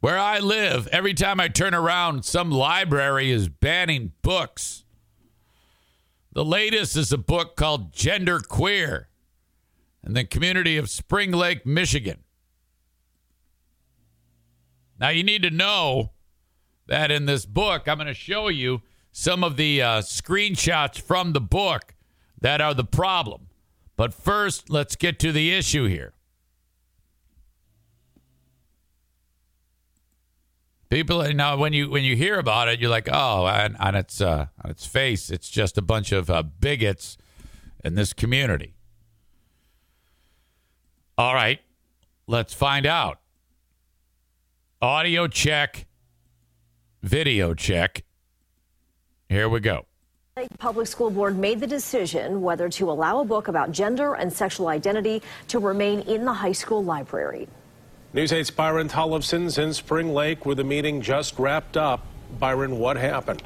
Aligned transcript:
Where 0.00 0.18
I 0.18 0.38
live, 0.38 0.86
every 0.88 1.12
time 1.12 1.40
I 1.40 1.48
turn 1.48 1.74
around, 1.74 2.24
some 2.24 2.50
library 2.50 3.32
is 3.32 3.48
banning 3.48 4.12
books. 4.22 4.84
The 6.32 6.44
latest 6.44 6.96
is 6.96 7.12
a 7.12 7.18
book 7.18 7.56
called 7.56 7.92
Gender 7.92 8.38
Queer 8.38 9.08
in 10.06 10.14
the 10.14 10.24
community 10.24 10.76
of 10.76 10.88
Spring 10.88 11.32
Lake, 11.32 11.66
Michigan. 11.66 12.18
Now, 15.00 15.08
you 15.08 15.24
need 15.24 15.42
to 15.42 15.50
know 15.50 16.12
that 16.86 17.10
in 17.10 17.26
this 17.26 17.44
book, 17.44 17.88
I'm 17.88 17.96
going 17.96 18.06
to 18.06 18.14
show 18.14 18.48
you 18.48 18.82
some 19.10 19.42
of 19.42 19.56
the 19.56 19.82
uh, 19.82 20.00
screenshots 20.02 21.00
from 21.00 21.32
the 21.32 21.40
book 21.40 21.94
that 22.40 22.60
are 22.60 22.74
the 22.74 22.84
problem. 22.84 23.48
But 23.96 24.14
first, 24.14 24.70
let's 24.70 24.94
get 24.94 25.18
to 25.20 25.32
the 25.32 25.52
issue 25.52 25.86
here. 25.86 26.14
People 30.90 31.22
now 31.34 31.56
when 31.58 31.74
you 31.74 31.90
when 31.90 32.02
you 32.02 32.16
hear 32.16 32.38
about 32.38 32.68
it, 32.68 32.80
you're 32.80 32.90
like, 32.90 33.08
oh, 33.12 33.46
and 33.46 33.76
on 33.76 33.94
its 33.94 34.22
uh, 34.22 34.46
on 34.64 34.70
its 34.70 34.86
face, 34.86 35.28
it's 35.28 35.50
just 35.50 35.76
a 35.76 35.82
bunch 35.82 36.12
of 36.12 36.30
uh, 36.30 36.42
bigots 36.42 37.18
in 37.84 37.94
this 37.94 38.14
community. 38.14 38.74
All 41.18 41.34
right, 41.34 41.60
let's 42.26 42.54
find 42.54 42.86
out. 42.86 43.20
Audio 44.80 45.26
check, 45.26 45.86
video 47.02 47.52
check. 47.52 48.04
Here 49.28 49.48
we 49.48 49.60
go. 49.60 49.84
Public 50.58 50.86
School 50.86 51.10
Board 51.10 51.36
made 51.36 51.60
the 51.60 51.66
decision 51.66 52.40
whether 52.40 52.68
to 52.70 52.90
allow 52.90 53.20
a 53.20 53.24
book 53.24 53.48
about 53.48 53.72
gender 53.72 54.14
and 54.14 54.32
sexual 54.32 54.68
identity 54.68 55.20
to 55.48 55.58
remain 55.58 56.00
in 56.02 56.24
the 56.24 56.32
high 56.32 56.52
school 56.52 56.82
library. 56.82 57.48
News 58.14 58.32
8's 58.32 58.50
Byron 58.50 58.88
Tollefson's 58.88 59.58
in 59.58 59.74
Spring 59.74 60.14
Lake 60.14 60.46
where 60.46 60.54
the 60.54 60.64
meeting 60.64 61.02
just 61.02 61.38
wrapped 61.38 61.76
up. 61.76 62.06
Byron, 62.38 62.78
what 62.78 62.96
happened? 62.96 63.42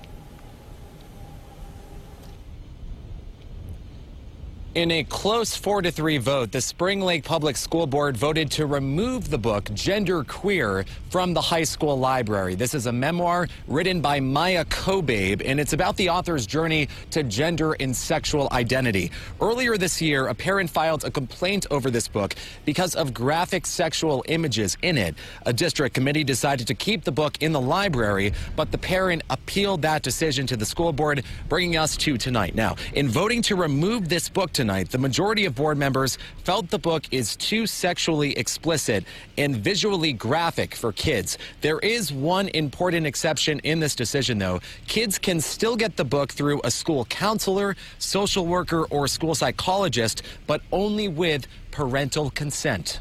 In 4.75 4.91
a 4.91 5.05
close 5.05 5.55
4 5.55 5.83
to 5.83 5.91
3 5.91 6.17
vote, 6.17 6.51
the 6.51 6.63
Spring 6.63 7.03
Lake 7.03 7.25
Public 7.25 7.59
School 7.59 7.87
Board 7.87 8.17
voted 8.17 8.51
to 8.53 8.65
remove 8.65 9.29
the 9.29 9.37
book 9.37 9.71
Gender 9.75 10.25
Queer 10.25 10.87
from 11.11 11.35
the 11.35 11.43
high 11.43 11.65
school 11.65 11.99
library. 11.99 12.55
This 12.55 12.73
is 12.73 12.87
a 12.87 12.93
memoir 12.93 13.49
written 13.69 14.01
by 14.01 14.19
Maia 14.19 14.65
Kobabe, 14.65 15.43
and 15.45 15.61
it's 15.61 15.75
about 15.75 15.99
the 15.99 16.09
author's 16.09 16.47
journey 16.47 16.89
to 17.11 17.23
gender 17.23 17.75
and 17.81 17.95
sexual 17.95 18.49
identity. 18.51 19.11
Earlier 19.43 19.77
this 19.77 20.01
year, 20.01 20.29
a 20.29 20.35
parent 20.35 20.71
filed 20.71 21.05
a 21.05 21.11
complaint 21.11 21.67
over 21.71 21.91
this 21.91 22.09
book 22.09 22.35
because 22.65 22.95
of 22.95 23.13
graphic 23.13 23.67
sexual 23.67 24.25
images 24.27 24.79
in 24.81 24.97
it. 24.97 25.15
A 25.45 25.53
district 25.53 25.95
committee 25.95 26.25
decided 26.25 26.67
to 26.69 26.75
keep 26.75 27.05
the 27.05 27.13
book 27.13 27.37
in 27.43 27.53
the 27.53 27.61
library, 27.61 28.33
but 28.57 28.73
the 28.73 28.79
parent 28.79 29.23
appealed 29.29 29.83
that 29.83 30.03
decision 30.03 30.47
to 30.47 30.57
the 30.57 30.65
school 30.65 30.95
board, 30.95 31.25
bringing 31.51 31.77
us 31.77 31.95
to 31.99 32.17
tonight. 32.17 32.55
Now, 32.55 32.77
in 32.95 33.11
voting 33.11 33.43
to 33.43 33.55
remove 33.55 34.09
this 34.09 34.31
book 34.31 34.51
tonight, 34.63 34.91
the 34.91 34.99
majority 34.99 35.45
of 35.45 35.57
board 35.57 35.77
members 35.77 36.19
felt 36.45 36.71
the 36.71 36.79
book 36.79 37.03
is 37.11 37.35
too 37.35 37.67
sexually 37.67 38.31
explicit 38.39 39.05
and 39.37 39.57
visually 39.57 40.13
graphic 40.13 40.73
for 40.73 40.93
kids. 40.93 41.37
There 41.63 41.81
is 41.81 42.13
one 42.13 42.47
important 42.51 43.05
exception 43.05 43.59
in 43.65 43.81
this 43.81 43.97
decision, 43.97 44.39
though. 44.39 44.61
Kids 44.87 45.19
can 45.19 45.41
still 45.41 45.75
get 45.75 45.97
the 45.97 46.05
book 46.05 46.31
through 46.31 46.61
a 46.63 46.71
school 46.71 47.05
counselor, 47.07 47.75
social 47.99 48.47
worker, 48.47 48.85
or 48.85 49.09
school 49.09 49.35
psychologist, 49.35 50.23
but 50.47 50.61
only 50.71 51.09
with 51.09 51.49
parental 51.73 52.31
consent. 52.31 53.01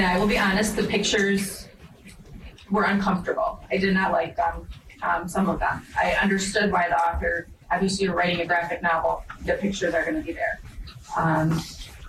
I 0.00 0.18
will 0.18 0.28
be 0.28 0.36
honest, 0.36 0.76
the 0.76 0.84
pictures 0.84 1.66
were 2.70 2.84
uncomfortable. 2.84 3.64
I 3.70 3.78
did 3.78 3.94
not 3.94 4.12
like 4.12 4.36
them, 4.36 4.68
um, 5.02 5.26
some 5.26 5.48
of 5.48 5.60
them. 5.60 5.86
I 5.96 6.12
understood 6.20 6.70
why 6.70 6.90
the 6.90 6.98
author, 6.98 7.48
obviously, 7.72 8.04
you're 8.04 8.14
writing 8.14 8.40
a 8.40 8.46
graphic 8.46 8.82
novel, 8.82 9.24
the 9.44 9.54
pictures 9.54 9.94
are 9.94 10.02
going 10.02 10.16
to 10.16 10.22
be 10.22 10.32
there. 10.32 10.60
Um, 11.16 11.60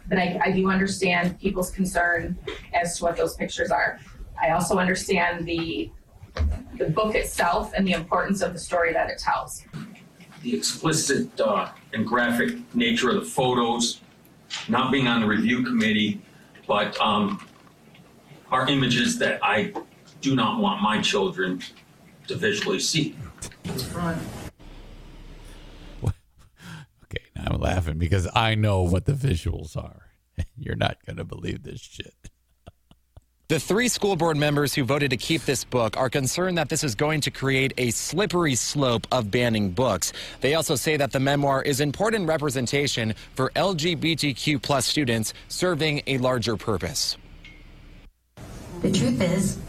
but 0.10 0.18
I, 0.18 0.40
I 0.44 0.52
do 0.52 0.70
understand 0.70 1.40
people's 1.40 1.72
concern 1.72 2.38
as 2.74 2.98
to 2.98 3.04
what 3.06 3.16
those 3.16 3.36
pictures 3.36 3.72
are. 3.72 4.00
I 4.42 4.52
also 4.52 4.78
understand 4.78 5.46
the 5.46 5.92
the 6.78 6.90
book 6.90 7.14
itself 7.14 7.72
and 7.76 7.88
the 7.88 7.94
importance 7.94 8.42
of 8.42 8.54
the 8.54 8.60
story 8.60 8.92
that 8.94 9.08
it 9.10 9.20
tells. 9.20 9.64
the 10.42 10.56
explicit 10.56 11.40
uh, 11.40 11.70
and 11.94 12.06
graphic 12.06 12.58
nature 12.76 13.10
of 13.10 13.16
the 13.16 13.22
photos, 13.22 14.02
not 14.68 14.92
being 14.92 15.08
on 15.08 15.22
the 15.22 15.28
review 15.28 15.64
committee, 15.64 16.22
but 16.68 17.00
um, 17.00 17.46
are 18.52 18.68
images 18.68 19.18
that 19.20 19.40
I 19.44 19.74
do 20.22 20.36
not 20.36 20.60
want 20.60 20.82
my 20.82 21.02
children 21.02 21.62
to 22.28 22.36
visually 22.36 22.80
see. 22.80 23.16
Okay, 23.68 23.80
now 23.96 24.43
I'm 27.44 27.60
laughing 27.60 27.98
because 27.98 28.28
I 28.34 28.56
know 28.56 28.82
what 28.82 29.06
the 29.06 29.14
visuals 29.14 29.76
are. 29.76 30.08
You're 30.58 30.76
not 30.76 30.98
going 31.06 31.18
to 31.18 31.24
believe 31.24 31.64
this 31.64 31.80
shit. 31.82 32.14
The 33.50 33.60
three 33.60 33.90
school 33.90 34.16
board 34.16 34.38
members 34.38 34.74
who 34.74 34.84
voted 34.84 35.12
to 35.12 35.18
keep 35.18 35.44
this 35.44 35.64
book 35.64 35.98
are 35.98 36.10
concerned 36.10 36.58
that 36.58 36.70
this 36.70 36.84
is 36.84 36.96
going 36.96 37.22
to 37.22 37.30
create 37.30 37.74
a 37.78 37.92
slippery 37.92 38.56
slope 38.56 39.06
of 39.12 39.30
banning 39.30 39.72
books. 39.72 40.14
They 40.40 40.56
also 40.56 40.76
say 40.76 40.96
that 40.98 41.12
the 41.12 41.20
memoir 41.20 41.62
is 41.62 41.82
important 41.82 42.28
representation 42.28 43.14
for 43.36 43.52
LGBTQ 43.56 44.62
plus 44.62 44.86
students 44.86 45.34
serving 45.50 46.02
a 46.08 46.18
larger 46.20 46.56
purpose. 46.56 47.18
The 48.82 48.92
truth 48.92 49.22
is, 49.22 49.60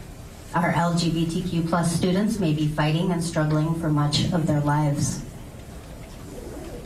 our 0.55 0.71
LGBTQ 0.71 1.67
plus 1.67 1.93
students 1.93 2.39
may 2.39 2.53
be 2.53 2.67
fighting 2.67 3.11
and 3.11 3.21
struggling 3.21 3.75
for 3.75 3.89
much 3.89 4.31
of 4.31 4.47
their 4.47 4.61
lives. 4.61 5.21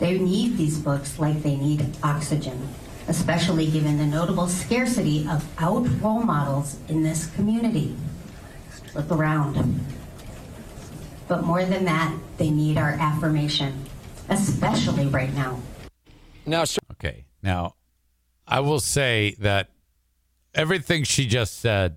They 0.00 0.18
need 0.18 0.56
these 0.56 0.78
books 0.78 1.18
like 1.18 1.42
they 1.42 1.56
need 1.56 1.86
oxygen, 2.02 2.68
especially 3.06 3.70
given 3.70 3.98
the 3.98 4.06
notable 4.06 4.48
scarcity 4.48 5.28
of 5.28 5.46
out 5.58 5.86
role 6.00 6.22
models 6.22 6.78
in 6.88 7.02
this 7.02 7.26
community. 7.36 7.94
Look 8.94 9.10
around. 9.10 9.84
But 11.28 11.44
more 11.44 11.64
than 11.64 11.84
that, 11.84 12.14
they 12.38 12.50
need 12.50 12.78
our 12.78 12.92
affirmation, 12.98 13.84
especially 14.30 15.06
right 15.06 15.32
now. 15.34 15.60
Now, 16.46 16.64
Okay, 16.92 17.26
now 17.42 17.76
I 18.48 18.60
will 18.60 18.80
say 18.80 19.36
that 19.38 19.68
everything 20.54 21.04
she 21.04 21.26
just 21.26 21.60
said 21.60 21.96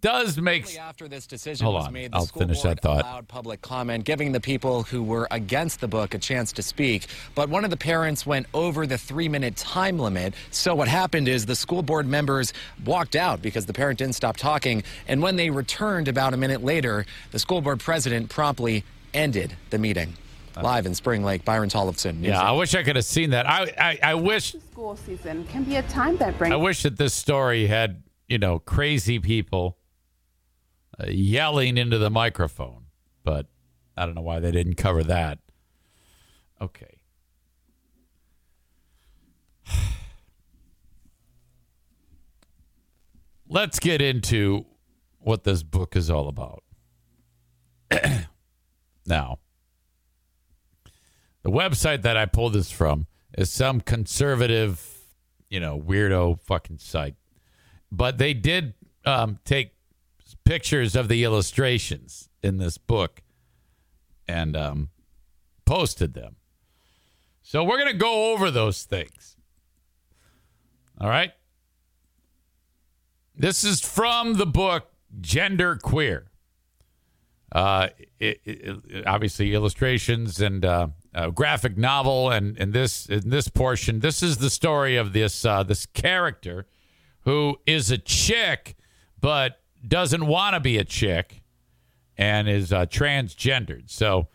does 0.00 0.38
make 0.38 0.64
Shortly 0.64 0.78
after 0.78 1.08
this 1.08 1.26
decision 1.26 1.64
Hold 1.64 1.76
was 1.76 1.86
on, 1.86 1.92
made, 1.92 2.12
the 2.12 2.16
I'll 2.16 2.26
school 2.26 2.42
finish 2.42 2.62
board 2.62 2.78
that 2.78 2.82
thought. 2.82 3.02
allowed 3.02 3.28
public 3.28 3.62
comment, 3.62 4.04
giving 4.04 4.32
the 4.32 4.40
people 4.40 4.82
who 4.84 5.02
were 5.02 5.28
against 5.30 5.80
the 5.80 5.88
book 5.88 6.14
a 6.14 6.18
chance 6.18 6.52
to 6.52 6.62
speak. 6.62 7.06
But 7.34 7.48
one 7.48 7.64
of 7.64 7.70
the 7.70 7.76
parents 7.76 8.26
went 8.26 8.46
over 8.54 8.86
the 8.86 8.98
three-minute 8.98 9.56
time 9.56 9.98
limit. 9.98 10.34
So 10.50 10.74
what 10.74 10.88
happened 10.88 11.28
is 11.28 11.46
the 11.46 11.56
school 11.56 11.82
board 11.82 12.06
members 12.06 12.52
walked 12.84 13.16
out 13.16 13.42
because 13.42 13.66
the 13.66 13.72
parent 13.72 13.98
didn't 13.98 14.14
stop 14.14 14.36
talking. 14.36 14.82
And 15.08 15.22
when 15.22 15.36
they 15.36 15.50
returned 15.50 16.08
about 16.08 16.34
a 16.34 16.36
minute 16.36 16.62
later, 16.62 17.06
the 17.30 17.38
school 17.38 17.60
board 17.60 17.80
president 17.80 18.30
promptly 18.30 18.84
ended 19.12 19.56
the 19.70 19.78
meeting. 19.78 20.14
Live 20.62 20.86
in 20.86 20.94
Spring 20.94 21.24
Lake, 21.24 21.44
Byron 21.44 21.68
Tollefson. 21.68 22.20
News 22.20 22.28
Yeah, 22.28 22.40
I 22.40 22.52
wish 22.52 22.76
I 22.76 22.84
could 22.84 22.94
have 22.94 23.04
seen 23.04 23.30
that. 23.30 23.48
I, 23.48 23.72
I, 23.76 23.98
I 24.10 24.14
wish 24.14 24.54
School 24.70 24.96
season 24.96 25.44
can 25.48 25.64
be 25.64 25.76
a 25.76 25.82
time 25.82 26.16
that 26.18 26.38
brings 26.38 26.52
I 26.52 26.56
wish 26.56 26.84
that 26.84 26.96
this 26.96 27.12
story 27.12 27.66
had 27.66 28.02
you 28.34 28.38
know 28.38 28.58
crazy 28.58 29.20
people 29.20 29.78
uh, 30.98 31.06
yelling 31.06 31.78
into 31.78 31.98
the 31.98 32.10
microphone, 32.10 32.86
but 33.22 33.46
I 33.96 34.04
don't 34.06 34.16
know 34.16 34.22
why 34.22 34.40
they 34.40 34.50
didn't 34.50 34.74
cover 34.74 35.04
that. 35.04 35.38
Okay. 36.60 36.98
Let's 43.48 43.78
get 43.78 44.02
into 44.02 44.66
what 45.20 45.44
this 45.44 45.62
book 45.62 45.94
is 45.94 46.10
all 46.10 46.26
about. 46.26 46.64
now, 49.06 49.38
the 51.44 51.52
website 51.52 52.02
that 52.02 52.16
I 52.16 52.26
pulled 52.26 52.54
this 52.54 52.72
from 52.72 53.06
is 53.38 53.48
some 53.52 53.80
conservative, 53.80 55.04
you 55.48 55.60
know, 55.60 55.78
weirdo 55.80 56.40
fucking 56.40 56.78
site. 56.78 57.14
But 57.96 58.18
they 58.18 58.34
did 58.34 58.74
um, 59.04 59.38
take 59.44 59.74
pictures 60.44 60.96
of 60.96 61.08
the 61.08 61.24
illustrations 61.24 62.28
in 62.42 62.58
this 62.58 62.76
book 62.76 63.22
and 64.26 64.56
um, 64.56 64.88
posted 65.64 66.14
them. 66.14 66.36
So 67.42 67.62
we're 67.62 67.78
going 67.78 67.92
to 67.92 67.98
go 67.98 68.32
over 68.32 68.50
those 68.50 68.84
things. 68.84 69.36
All 71.00 71.08
right. 71.08 71.32
This 73.36 73.64
is 73.64 73.80
from 73.80 74.34
the 74.34 74.46
book 74.46 74.90
Gender 75.20 75.76
Queer. 75.76 76.26
Uh, 77.52 77.88
it, 78.18 78.40
it, 78.44 79.06
obviously 79.06 79.54
illustrations 79.54 80.40
and 80.40 80.64
uh, 80.64 80.88
graphic 81.34 81.76
novel, 81.76 82.30
and 82.30 82.58
and 82.58 82.72
this 82.72 83.06
in 83.06 83.30
this 83.30 83.48
portion, 83.48 84.00
this 84.00 84.24
is 84.24 84.38
the 84.38 84.50
story 84.50 84.96
of 84.96 85.12
this 85.12 85.44
uh, 85.44 85.62
this 85.62 85.86
character 85.86 86.66
who 87.24 87.56
is 87.66 87.90
a 87.90 87.98
chick, 87.98 88.76
but 89.20 89.60
doesn't 89.86 90.26
want 90.26 90.54
to 90.54 90.60
be 90.60 90.78
a 90.78 90.84
chick 90.84 91.42
and 92.16 92.48
is 92.48 92.72
uh, 92.72 92.86
transgendered. 92.86 93.90
So, 93.90 94.28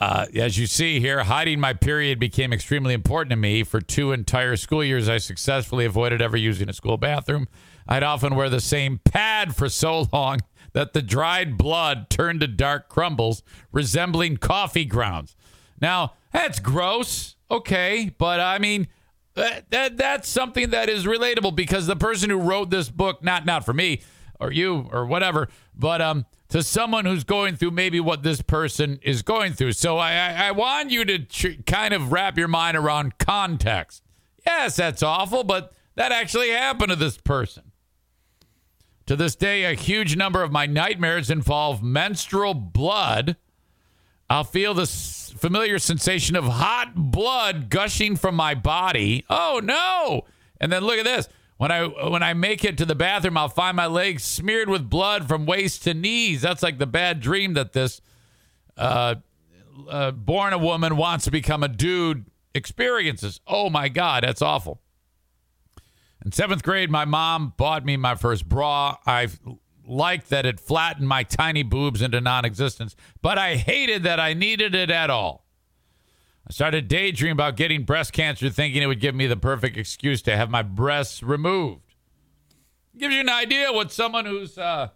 uh, 0.00 0.26
as 0.36 0.56
you 0.56 0.66
see 0.66 1.00
here, 1.00 1.24
hiding 1.24 1.58
my 1.58 1.72
period 1.72 2.20
became 2.20 2.52
extremely 2.52 2.94
important 2.94 3.30
to 3.30 3.36
me. 3.36 3.64
For 3.64 3.80
two 3.80 4.12
entire 4.12 4.56
school 4.56 4.84
years, 4.84 5.08
I 5.08 5.18
successfully 5.18 5.84
avoided 5.84 6.22
ever 6.22 6.36
using 6.36 6.68
a 6.68 6.72
school 6.72 6.96
bathroom. 6.96 7.48
I'd 7.88 8.04
often 8.04 8.36
wear 8.36 8.48
the 8.48 8.60
same 8.60 9.00
pad 9.04 9.56
for 9.56 9.68
so 9.68 10.06
long 10.12 10.38
that 10.72 10.92
the 10.92 11.02
dried 11.02 11.58
blood 11.58 12.10
turned 12.10 12.40
to 12.40 12.46
dark 12.46 12.88
crumbles 12.88 13.42
resembling 13.72 14.36
coffee 14.36 14.84
grounds. 14.84 15.34
Now, 15.80 16.12
that's 16.32 16.60
gross, 16.60 17.34
okay, 17.50 18.14
but 18.18 18.38
I 18.38 18.58
mean, 18.58 18.86
that, 19.38 19.70
that 19.70 19.96
that's 19.96 20.28
something 20.28 20.70
that 20.70 20.88
is 20.88 21.04
relatable 21.04 21.54
because 21.56 21.86
the 21.86 21.96
person 21.96 22.30
who 22.30 22.38
wrote 22.38 22.70
this 22.70 22.90
book, 22.90 23.22
not 23.22 23.46
not 23.46 23.64
for 23.64 23.72
me 23.72 24.02
or 24.38 24.52
you 24.52 24.88
or 24.92 25.06
whatever, 25.06 25.48
but 25.74 26.00
um 26.00 26.26
to 26.48 26.62
someone 26.62 27.04
who's 27.04 27.24
going 27.24 27.56
through 27.56 27.72
maybe 27.72 28.00
what 28.00 28.22
this 28.22 28.40
person 28.40 28.98
is 29.02 29.22
going 29.22 29.52
through. 29.52 29.72
So 29.72 29.98
I 29.98 30.12
I, 30.12 30.48
I 30.48 30.50
want 30.52 30.90
you 30.90 31.04
to 31.04 31.18
tr- 31.18 31.62
kind 31.66 31.94
of 31.94 32.12
wrap 32.12 32.38
your 32.38 32.48
mind 32.48 32.76
around 32.76 33.18
context. 33.18 34.02
Yes, 34.46 34.76
that's 34.76 35.02
awful, 35.02 35.44
but 35.44 35.72
that 35.94 36.12
actually 36.12 36.50
happened 36.50 36.90
to 36.90 36.96
this 36.96 37.18
person. 37.18 37.72
To 39.06 39.16
this 39.16 39.34
day, 39.34 39.64
a 39.64 39.74
huge 39.74 40.16
number 40.16 40.42
of 40.42 40.52
my 40.52 40.66
nightmares 40.66 41.30
involve 41.30 41.82
menstrual 41.82 42.54
blood. 42.54 43.36
I'll 44.30 44.44
feel 44.44 44.74
this 44.74 45.32
familiar 45.36 45.78
sensation 45.78 46.36
of 46.36 46.44
hot 46.44 46.92
blood 46.94 47.70
gushing 47.70 48.16
from 48.16 48.34
my 48.34 48.54
body. 48.54 49.24
Oh 49.30 49.60
no! 49.62 50.26
And 50.60 50.70
then 50.70 50.82
look 50.82 50.98
at 50.98 51.04
this. 51.04 51.28
When 51.56 51.72
I 51.72 51.86
when 51.86 52.22
I 52.22 52.34
make 52.34 52.64
it 52.64 52.78
to 52.78 52.86
the 52.86 52.94
bathroom, 52.94 53.36
I'll 53.36 53.48
find 53.48 53.76
my 53.76 53.86
legs 53.86 54.22
smeared 54.22 54.68
with 54.68 54.88
blood 54.88 55.26
from 55.26 55.46
waist 55.46 55.82
to 55.84 55.94
knees. 55.94 56.42
That's 56.42 56.62
like 56.62 56.78
the 56.78 56.86
bad 56.86 57.20
dream 57.20 57.54
that 57.54 57.72
this 57.72 58.00
uh, 58.76 59.16
uh, 59.88 60.12
born 60.12 60.52
a 60.52 60.58
woman 60.58 60.96
wants 60.96 61.24
to 61.24 61.30
become 61.30 61.62
a 61.62 61.68
dude 61.68 62.26
experiences. 62.54 63.40
Oh 63.46 63.70
my 63.70 63.88
God, 63.88 64.24
that's 64.24 64.42
awful. 64.42 64.80
In 66.24 66.32
seventh 66.32 66.62
grade, 66.62 66.90
my 66.90 67.04
mom 67.04 67.54
bought 67.56 67.84
me 67.84 67.96
my 67.96 68.14
first 68.14 68.48
bra. 68.48 68.96
I 69.06 69.28
liked 69.88 70.30
that 70.30 70.46
it 70.46 70.60
flattened 70.60 71.08
my 71.08 71.22
tiny 71.22 71.62
boobs 71.62 72.02
into 72.02 72.20
non 72.20 72.44
existence, 72.44 72.94
but 73.22 73.38
I 73.38 73.56
hated 73.56 74.02
that 74.04 74.20
I 74.20 74.34
needed 74.34 74.74
it 74.74 74.90
at 74.90 75.10
all. 75.10 75.44
I 76.46 76.52
started 76.52 76.88
daydreaming 76.88 77.32
about 77.32 77.56
getting 77.56 77.84
breast 77.84 78.12
cancer, 78.12 78.48
thinking 78.48 78.82
it 78.82 78.86
would 78.86 79.00
give 79.00 79.14
me 79.14 79.26
the 79.26 79.36
perfect 79.36 79.76
excuse 79.76 80.22
to 80.22 80.36
have 80.36 80.50
my 80.50 80.62
breasts 80.62 81.22
removed. 81.22 81.94
Gives 82.96 83.14
you 83.14 83.20
an 83.20 83.28
idea 83.28 83.72
what 83.72 83.92
someone 83.92 84.24
who's 84.24 84.56
uh, 84.56 84.88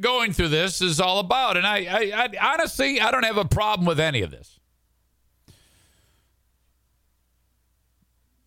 going 0.00 0.32
through 0.32 0.48
this 0.48 0.82
is 0.82 1.00
all 1.00 1.20
about. 1.20 1.56
And 1.56 1.66
I, 1.66 1.78
I, 1.78 2.28
I 2.40 2.52
honestly, 2.52 3.00
I 3.00 3.10
don't 3.10 3.24
have 3.24 3.38
a 3.38 3.44
problem 3.44 3.86
with 3.86 3.98
any 3.98 4.22
of 4.22 4.30
this. 4.30 4.57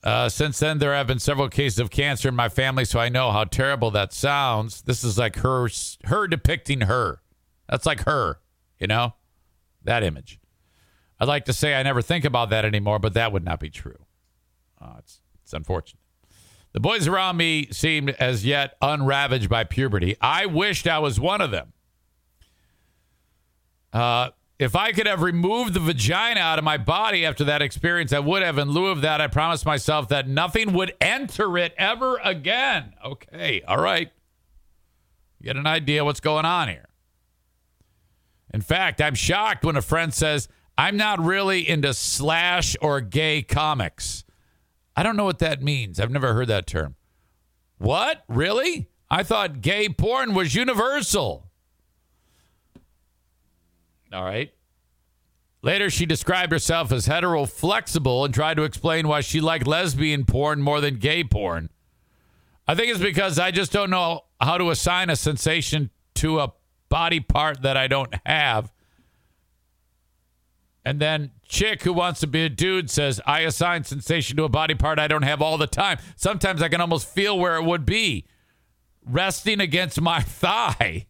Uh, 0.03 0.27
since 0.30 0.59
then, 0.59 0.80
there 0.80 0.95
have 0.95 1.06
been 1.06 1.19
several 1.19 1.48
cases 1.48 1.77
of 1.77 1.92
cancer 1.92 2.27
in 2.27 2.36
my 2.36 2.50
family, 2.50 2.86
so 2.86 3.00
I 3.00 3.09
know 3.09 3.31
how 3.31 3.44
terrible 3.44 3.92
that 3.92 4.13
sounds. 4.13 4.81
This 4.81 5.03
is 5.03 5.18
like 5.18 5.38
her, 5.38 5.69
her 6.06 6.27
depicting 6.27 6.81
her. 6.81 7.21
That's 7.69 7.86
like 7.86 8.01
her, 8.01 8.39
you 8.80 8.88
know, 8.88 9.13
that 9.83 10.03
image. 10.03 10.39
I'd 11.19 11.27
like 11.27 11.45
to 11.45 11.53
say 11.53 11.75
I 11.75 11.83
never 11.83 12.01
think 12.01 12.25
about 12.25 12.50
that 12.50 12.65
anymore, 12.65 12.98
but 12.98 13.13
that 13.13 13.31
would 13.31 13.45
not 13.45 13.59
be 13.59 13.69
true. 13.69 14.06
Uh, 14.81 14.95
it's 14.98 15.21
it's 15.44 15.53
unfortunate. 15.53 16.01
The 16.74 16.80
boys 16.80 17.07
around 17.07 17.38
me 17.38 17.68
seemed 17.71 18.12
as 18.12 18.45
yet 18.45 18.75
unravaged 18.81 19.50
by 19.50 19.65
puberty. 19.65 20.15
I 20.19 20.47
wished 20.47 20.88
I 20.88 21.00
was 21.00 21.19
one 21.19 21.42
of 21.42 21.51
them. 21.51 21.74
Uh, 23.94 24.30
if 24.61 24.75
I 24.75 24.91
could 24.91 25.07
have 25.07 25.23
removed 25.23 25.73
the 25.73 25.79
vagina 25.79 26.39
out 26.39 26.59
of 26.59 26.63
my 26.63 26.77
body 26.77 27.25
after 27.25 27.43
that 27.45 27.63
experience, 27.63 28.13
I 28.13 28.19
would 28.19 28.43
have. 28.43 28.59
In 28.59 28.69
lieu 28.69 28.87
of 28.87 29.01
that, 29.01 29.19
I 29.19 29.25
promised 29.25 29.65
myself 29.65 30.09
that 30.09 30.27
nothing 30.27 30.73
would 30.73 30.93
enter 31.01 31.57
it 31.57 31.73
ever 31.79 32.17
again. 32.23 32.93
Okay, 33.03 33.63
all 33.67 33.81
right. 33.81 34.11
Get 35.41 35.57
an 35.57 35.65
idea 35.65 36.05
what's 36.05 36.19
going 36.19 36.45
on 36.45 36.67
here. 36.67 36.87
In 38.53 38.61
fact, 38.61 39.01
I'm 39.01 39.15
shocked 39.15 39.65
when 39.65 39.75
a 39.77 39.81
friend 39.81 40.13
says, 40.13 40.47
I'm 40.77 40.95
not 40.95 41.19
really 41.19 41.67
into 41.67 41.93
slash 41.95 42.75
or 42.81 43.01
gay 43.01 43.41
comics. 43.41 44.23
I 44.95 45.01
don't 45.01 45.17
know 45.17 45.25
what 45.25 45.39
that 45.39 45.63
means. 45.63 45.99
I've 45.99 46.11
never 46.11 46.35
heard 46.35 46.49
that 46.49 46.67
term. 46.67 46.95
What? 47.79 48.23
Really? 48.27 48.89
I 49.09 49.23
thought 49.23 49.61
gay 49.61 49.89
porn 49.89 50.35
was 50.35 50.53
universal. 50.53 51.50
All 54.13 54.23
right. 54.23 54.53
Later, 55.63 55.89
she 55.89 56.05
described 56.05 56.51
herself 56.51 56.91
as 56.91 57.05
hetero 57.05 57.45
flexible 57.45 58.25
and 58.25 58.33
tried 58.33 58.57
to 58.57 58.63
explain 58.63 59.07
why 59.07 59.21
she 59.21 59.39
liked 59.39 59.67
lesbian 59.67 60.25
porn 60.25 60.61
more 60.61 60.81
than 60.81 60.97
gay 60.97 61.23
porn. 61.23 61.69
I 62.67 62.73
think 62.73 62.89
it's 62.89 62.99
because 62.99 63.37
I 63.37 63.51
just 63.51 63.71
don't 63.71 63.89
know 63.89 64.21
how 64.39 64.57
to 64.57 64.71
assign 64.71 65.09
a 65.09 65.15
sensation 65.15 65.91
to 66.15 66.39
a 66.39 66.53
body 66.89 67.19
part 67.19 67.61
that 67.61 67.77
I 67.77 67.87
don't 67.87 68.13
have. 68.25 68.71
And 70.83 70.99
then 70.99 71.31
chick 71.47 71.83
who 71.83 71.93
wants 71.93 72.21
to 72.21 72.27
be 72.27 72.43
a 72.43 72.49
dude 72.49 72.89
says, 72.89 73.21
I 73.27 73.41
assign 73.41 73.83
sensation 73.83 74.37
to 74.37 74.45
a 74.45 74.49
body 74.49 74.73
part 74.73 74.97
I 74.97 75.07
don't 75.07 75.21
have 75.21 75.41
all 75.41 75.59
the 75.59 75.67
time. 75.67 75.99
Sometimes 76.15 76.61
I 76.61 76.69
can 76.69 76.81
almost 76.81 77.07
feel 77.07 77.37
where 77.37 77.55
it 77.57 77.63
would 77.63 77.85
be 77.85 78.25
resting 79.05 79.59
against 79.59 80.01
my 80.01 80.19
thigh. 80.21 81.05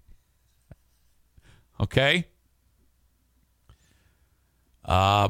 Okay. 1.80 2.28
Uh, 4.84 5.30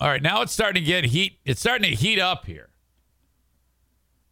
all 0.00 0.08
right, 0.08 0.22
now 0.22 0.42
it's 0.42 0.52
starting 0.52 0.82
to 0.82 0.86
get 0.86 1.04
heat. 1.04 1.38
It's 1.44 1.60
starting 1.60 1.90
to 1.90 1.96
heat 1.96 2.18
up 2.18 2.46
here. 2.46 2.70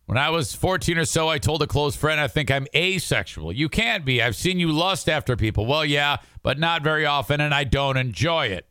When 0.07 0.19
I 0.19 0.31
was 0.31 0.53
14 0.53 0.99
or 0.99 1.05
so, 1.05 1.29
I 1.29 1.39
told 1.39 1.63
a 1.63 1.69
close 1.69 1.95
friend, 1.95 2.21
I 2.21 2.27
think 2.27 2.51
I'm 2.51 2.67
asexual. 2.75 3.53
You 3.53 3.69
can't 3.69 4.05
be. 4.05 4.21
I've 4.21 4.35
seen 4.35 4.59
you 4.59 4.73
lust 4.73 5.09
after 5.09 5.37
people. 5.37 5.67
Well, 5.67 5.85
yeah, 5.85 6.17
but 6.43 6.59
not 6.59 6.83
very 6.83 7.07
often, 7.07 7.41
and 7.41 7.55
I 7.55 7.63
don't 7.63 7.97
enjoy 7.97 8.47
it. 8.49 8.67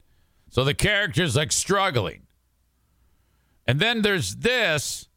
So 0.50 0.66
the 0.66 0.74
character's 0.74 1.38
like 1.38 1.54
struggling. 1.54 2.24
And 3.66 3.80
then 3.80 4.02
there's 4.02 4.36
this. 4.36 5.08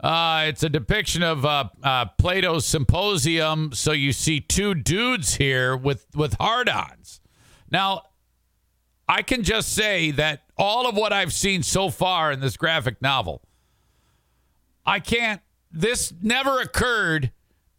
Uh, 0.00 0.46
it's 0.48 0.64
a 0.64 0.68
depiction 0.68 1.22
of 1.22 1.44
uh, 1.44 1.68
uh, 1.80 2.06
Plato's 2.18 2.66
Symposium. 2.66 3.70
So 3.72 3.92
you 3.92 4.12
see 4.12 4.40
two 4.40 4.74
dudes 4.74 5.36
here 5.36 5.76
with, 5.76 6.06
with 6.16 6.34
hard 6.40 6.68
ons. 6.68 7.20
Now, 7.70 8.02
I 9.08 9.22
can 9.22 9.42
just 9.42 9.72
say 9.72 10.10
that 10.12 10.42
all 10.56 10.88
of 10.88 10.96
what 10.96 11.12
I've 11.12 11.32
seen 11.32 11.62
so 11.62 11.90
far 11.90 12.32
in 12.32 12.40
this 12.40 12.56
graphic 12.56 13.00
novel, 13.00 13.42
I 14.84 15.00
can't, 15.00 15.40
this 15.70 16.12
never 16.22 16.60
occurred 16.60 17.30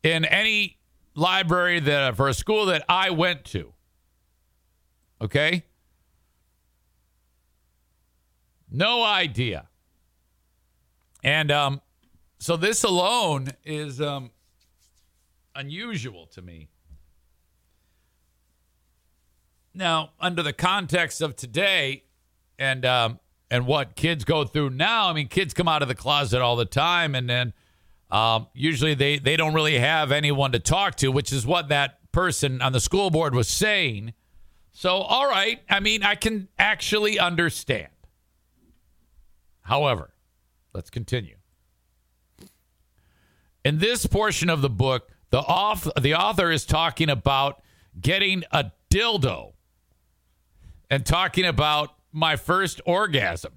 in 0.04 0.24
any 0.26 0.78
library 1.16 1.80
that 1.82 2.16
for 2.16 2.28
a 2.30 2.34
school 2.34 2.68
that 2.68 2.86
I 2.88 3.10
went 3.10 3.44
to. 3.46 3.74
Okay? 5.22 5.66
No 8.70 9.04
idea. 9.04 9.68
And 11.24 11.52
um, 11.52 11.82
so 12.40 12.56
this 12.56 12.84
alone 12.84 13.50
is 13.66 14.00
um, 14.00 14.32
unusual 15.56 16.28
to 16.28 16.42
me. 16.42 16.70
Now, 19.78 20.14
under 20.20 20.42
the 20.42 20.54
context 20.54 21.22
of 21.22 21.36
today 21.36 22.04
and 22.58 22.84
um, 22.84 23.20
and 23.52 23.68
what 23.68 23.96
kids 23.96 24.24
go 24.24 24.44
through 24.44 24.72
now, 24.72 25.08
I 25.08 25.14
mean, 25.14 25.28
kids 25.28 25.54
come 25.54 25.68
out 25.68 25.84
of 25.84 25.88
the 25.88 25.94
closet 25.94 26.42
all 26.42 26.56
the 26.56 26.66
time, 26.66 27.14
and 27.14 27.30
then 27.30 27.54
um, 28.10 28.48
usually 28.56 28.96
they 28.96 29.20
they 29.20 29.38
don't 29.38 29.54
really 29.54 29.78
have 29.78 30.12
anyone 30.12 30.52
to 30.54 30.60
talk 30.60 30.96
to, 30.96 31.12
which 31.12 31.32
is 31.32 31.46
what 31.46 31.70
that 31.70 32.00
person 32.12 32.60
on 32.60 32.74
the 32.74 32.80
school 32.80 33.12
board 33.12 33.36
was 33.36 33.48
saying. 33.48 34.14
So, 34.72 34.96
all 34.96 35.30
right, 35.30 35.62
I 35.70 35.80
mean, 35.80 36.02
I 36.02 36.16
can 36.16 36.48
actually 36.58 37.20
understand. 37.20 37.90
However, 39.62 40.12
let's 40.74 40.90
continue. 40.90 41.36
In 43.64 43.78
this 43.78 44.08
portion 44.08 44.50
of 44.50 44.62
the 44.62 44.72
book, 44.72 45.12
the 45.30 45.40
off 45.40 45.88
the 46.02 46.16
author 46.16 46.50
is 46.50 46.66
talking 46.66 47.12
about 47.12 47.62
getting 48.02 48.44
a 48.52 48.72
dildo 48.90 49.54
and 50.90 51.06
talking 51.06 51.46
about 51.46 51.96
my 52.12 52.36
first 52.36 52.82
orgasm. 52.86 53.54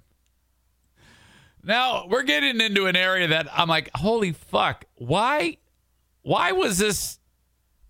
Now, 1.62 2.06
we're 2.08 2.22
getting 2.22 2.60
into 2.60 2.87
an 2.87 2.96
area 2.96 3.28
that 3.28 3.49
I'm 3.52 3.68
like, 3.68 3.90
holy 3.94 4.32
fuck, 4.32 4.84
why 4.96 5.58
why 6.22 6.52
was 6.52 6.78
this 6.78 7.18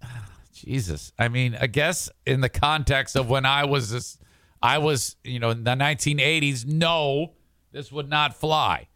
Jesus. 0.52 1.12
I 1.18 1.28
mean, 1.28 1.56
I 1.60 1.66
guess 1.66 2.10
in 2.26 2.40
the 2.40 2.48
context 2.48 3.16
of 3.16 3.28
when 3.28 3.44
I 3.44 3.64
was 3.64 3.90
this 3.90 4.18
I 4.62 4.78
was, 4.78 5.16
you 5.24 5.38
know, 5.38 5.50
in 5.50 5.64
the 5.64 5.70
1980s, 5.70 6.66
no, 6.66 7.32
this 7.72 7.90
would 7.90 8.08
not 8.08 8.34
fly. 8.34 8.88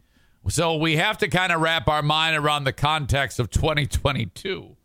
So 0.47 0.75
we 0.75 0.97
have 0.97 1.17
to 1.19 1.27
kind 1.27 1.51
of 1.51 1.59
wrap 1.59 1.87
our 1.87 2.03
mind 2.03 2.35
around 2.37 2.65
the 2.65 2.73
context 2.73 3.39
of 3.39 3.49
2022. 3.49 4.75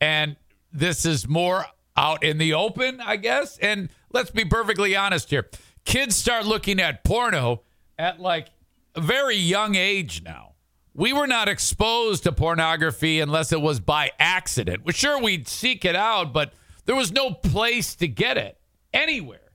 And 0.00 0.36
this 0.72 1.04
is 1.04 1.28
more 1.28 1.66
out 1.94 2.22
in 2.22 2.38
the 2.38 2.54
open, 2.54 3.00
I 3.00 3.16
guess. 3.16 3.58
And 3.58 3.90
let's 4.12 4.30
be 4.30 4.44
perfectly 4.44 4.96
honest 4.96 5.30
here. 5.30 5.48
Kids 5.84 6.16
start 6.16 6.46
looking 6.46 6.80
at 6.80 7.04
porno 7.04 7.62
at 7.98 8.20
like 8.20 8.48
a 8.94 9.00
very 9.00 9.36
young 9.36 9.74
age 9.74 10.22
now. 10.22 10.54
We 10.94 11.12
were 11.12 11.26
not 11.28 11.48
exposed 11.48 12.24
to 12.24 12.32
pornography 12.32 13.20
unless 13.20 13.52
it 13.52 13.60
was 13.60 13.78
by 13.78 14.10
accident. 14.18 14.84
Well, 14.84 14.92
sure, 14.92 15.20
we'd 15.22 15.46
seek 15.46 15.84
it 15.84 15.94
out, 15.94 16.32
but 16.32 16.52
there 16.86 16.96
was 16.96 17.12
no 17.12 17.30
place 17.30 17.94
to 17.96 18.08
get 18.08 18.36
it 18.36 18.58
anywhere. 18.92 19.52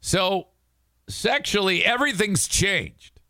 So, 0.00 0.48
sexually, 1.08 1.84
everything's 1.84 2.46
changed. 2.46 3.20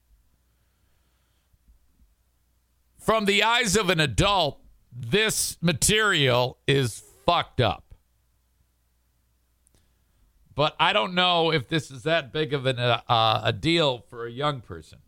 From 2.99 3.27
the 3.27 3.43
eyes 3.43 3.77
of 3.77 3.91
an 3.91 4.01
adult, 4.01 4.59
this 4.93 5.59
material 5.61 6.59
is 6.67 7.03
fucked 7.27 7.61
up. 7.61 7.82
But 10.55 10.77
I 10.79 10.93
don't 10.93 11.15
know 11.15 11.53
if 11.53 11.69
this 11.69 11.91
is 11.91 12.03
that 12.03 12.33
big 12.33 12.53
of 12.53 12.67
an, 12.67 12.79
uh, 12.79 13.01
uh, 13.09 13.41
a 13.45 13.53
deal 13.53 14.05
for 14.11 14.27
a 14.27 14.31
young 14.31 14.61
person. 14.61 14.99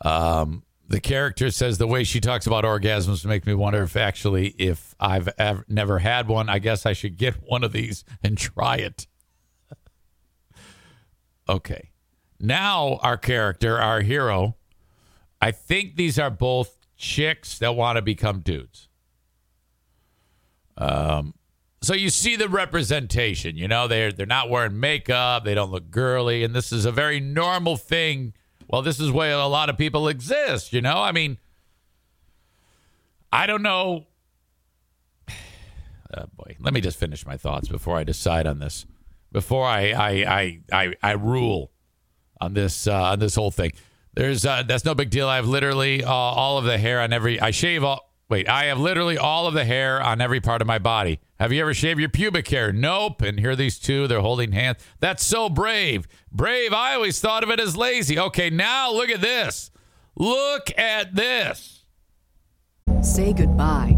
Um, 0.00 0.62
the 0.86 1.00
character 1.00 1.50
says 1.50 1.78
the 1.78 1.86
way 1.86 2.04
she 2.04 2.20
talks 2.20 2.46
about 2.46 2.64
orgasms 2.64 3.24
makes 3.26 3.46
me 3.46 3.54
wonder 3.54 3.82
if 3.82 3.96
actually 3.96 4.48
if 4.58 4.94
I've 4.98 5.28
ever 5.36 5.64
never 5.68 5.98
had 5.98 6.28
one, 6.28 6.48
I 6.48 6.60
guess 6.60 6.86
I 6.86 6.92
should 6.92 7.16
get 7.16 7.34
one 7.42 7.64
of 7.64 7.72
these 7.72 8.04
and 8.22 8.38
try 8.38 8.76
it. 8.76 9.06
okay. 11.48 11.90
Now 12.40 13.00
our 13.02 13.16
character, 13.18 13.78
our 13.78 14.00
hero, 14.00 14.56
I 15.42 15.50
think 15.50 15.96
these 15.96 16.18
are 16.18 16.30
both 16.30 16.78
chicks 16.96 17.58
that 17.58 17.74
want 17.74 17.96
to 17.96 18.02
become 18.02 18.40
dudes. 18.40 18.87
Um 20.78 21.34
so 21.80 21.94
you 21.94 22.10
see 22.10 22.34
the 22.34 22.48
representation, 22.48 23.56
you 23.56 23.68
know, 23.68 23.86
they're 23.86 24.12
they're 24.12 24.26
not 24.26 24.48
wearing 24.48 24.80
makeup, 24.80 25.44
they 25.44 25.54
don't 25.54 25.70
look 25.70 25.90
girly, 25.90 26.44
and 26.44 26.54
this 26.54 26.72
is 26.72 26.84
a 26.84 26.92
very 26.92 27.20
normal 27.20 27.76
thing 27.76 28.32
well, 28.68 28.82
this 28.82 29.00
is 29.00 29.10
where 29.10 29.32
a 29.32 29.46
lot 29.46 29.70
of 29.70 29.78
people 29.78 30.08
exist, 30.08 30.74
you 30.74 30.82
know? 30.82 30.98
I 30.98 31.12
mean, 31.12 31.38
I 33.32 33.46
don't 33.46 33.62
know. 33.62 34.06
Oh 36.16 36.24
boy, 36.38 36.56
let 36.58 36.72
me 36.72 36.80
just 36.80 36.98
finish 36.98 37.26
my 37.26 37.36
thoughts 37.36 37.68
before 37.68 37.98
I 37.98 38.02
decide 38.02 38.46
on 38.46 38.60
this. 38.60 38.86
Before 39.30 39.66
I 39.66 39.90
I 39.90 40.10
I 40.10 40.60
I, 40.72 40.94
I 41.02 41.10
rule 41.12 41.70
on 42.40 42.54
this 42.54 42.86
uh, 42.86 43.10
on 43.10 43.18
this 43.18 43.34
whole 43.34 43.50
thing. 43.50 43.72
There's 44.14 44.46
uh, 44.46 44.62
that's 44.62 44.86
no 44.86 44.94
big 44.94 45.10
deal. 45.10 45.28
I 45.28 45.36
have 45.36 45.46
literally 45.46 46.02
uh, 46.02 46.10
all 46.10 46.56
of 46.56 46.64
the 46.64 46.78
hair 46.78 47.02
on 47.02 47.12
every. 47.12 47.38
I 47.38 47.50
shave 47.50 47.84
all. 47.84 48.07
Wait, 48.30 48.46
I 48.48 48.64
have 48.66 48.78
literally 48.78 49.16
all 49.16 49.46
of 49.46 49.54
the 49.54 49.64
hair 49.64 50.02
on 50.02 50.20
every 50.20 50.40
part 50.40 50.60
of 50.60 50.66
my 50.68 50.78
body. 50.78 51.18
Have 51.40 51.50
you 51.50 51.62
ever 51.62 51.72
shaved 51.72 51.98
your 51.98 52.10
pubic 52.10 52.48
hair? 52.48 52.72
Nope. 52.72 53.22
And 53.22 53.40
here 53.40 53.52
are 53.52 53.56
these 53.56 53.78
two. 53.78 54.06
They're 54.06 54.20
holding 54.20 54.52
hands. 54.52 54.84
That's 55.00 55.24
so 55.24 55.48
brave. 55.48 56.06
Brave. 56.30 56.74
I 56.74 56.94
always 56.94 57.20
thought 57.20 57.42
of 57.42 57.50
it 57.50 57.58
as 57.58 57.76
lazy. 57.76 58.18
Okay, 58.18 58.50
now 58.50 58.92
look 58.92 59.08
at 59.08 59.22
this. 59.22 59.70
Look 60.14 60.76
at 60.78 61.14
this. 61.14 61.84
Say 63.00 63.32
goodbye 63.32 63.97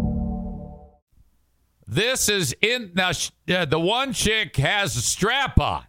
This 1.91 2.29
is 2.29 2.55
in 2.61 2.93
now. 2.95 3.11
Uh, 3.53 3.65
the 3.65 3.77
one 3.77 4.13
chick 4.13 4.55
has 4.55 4.95
a 4.95 5.01
strap 5.01 5.59
on, 5.59 5.83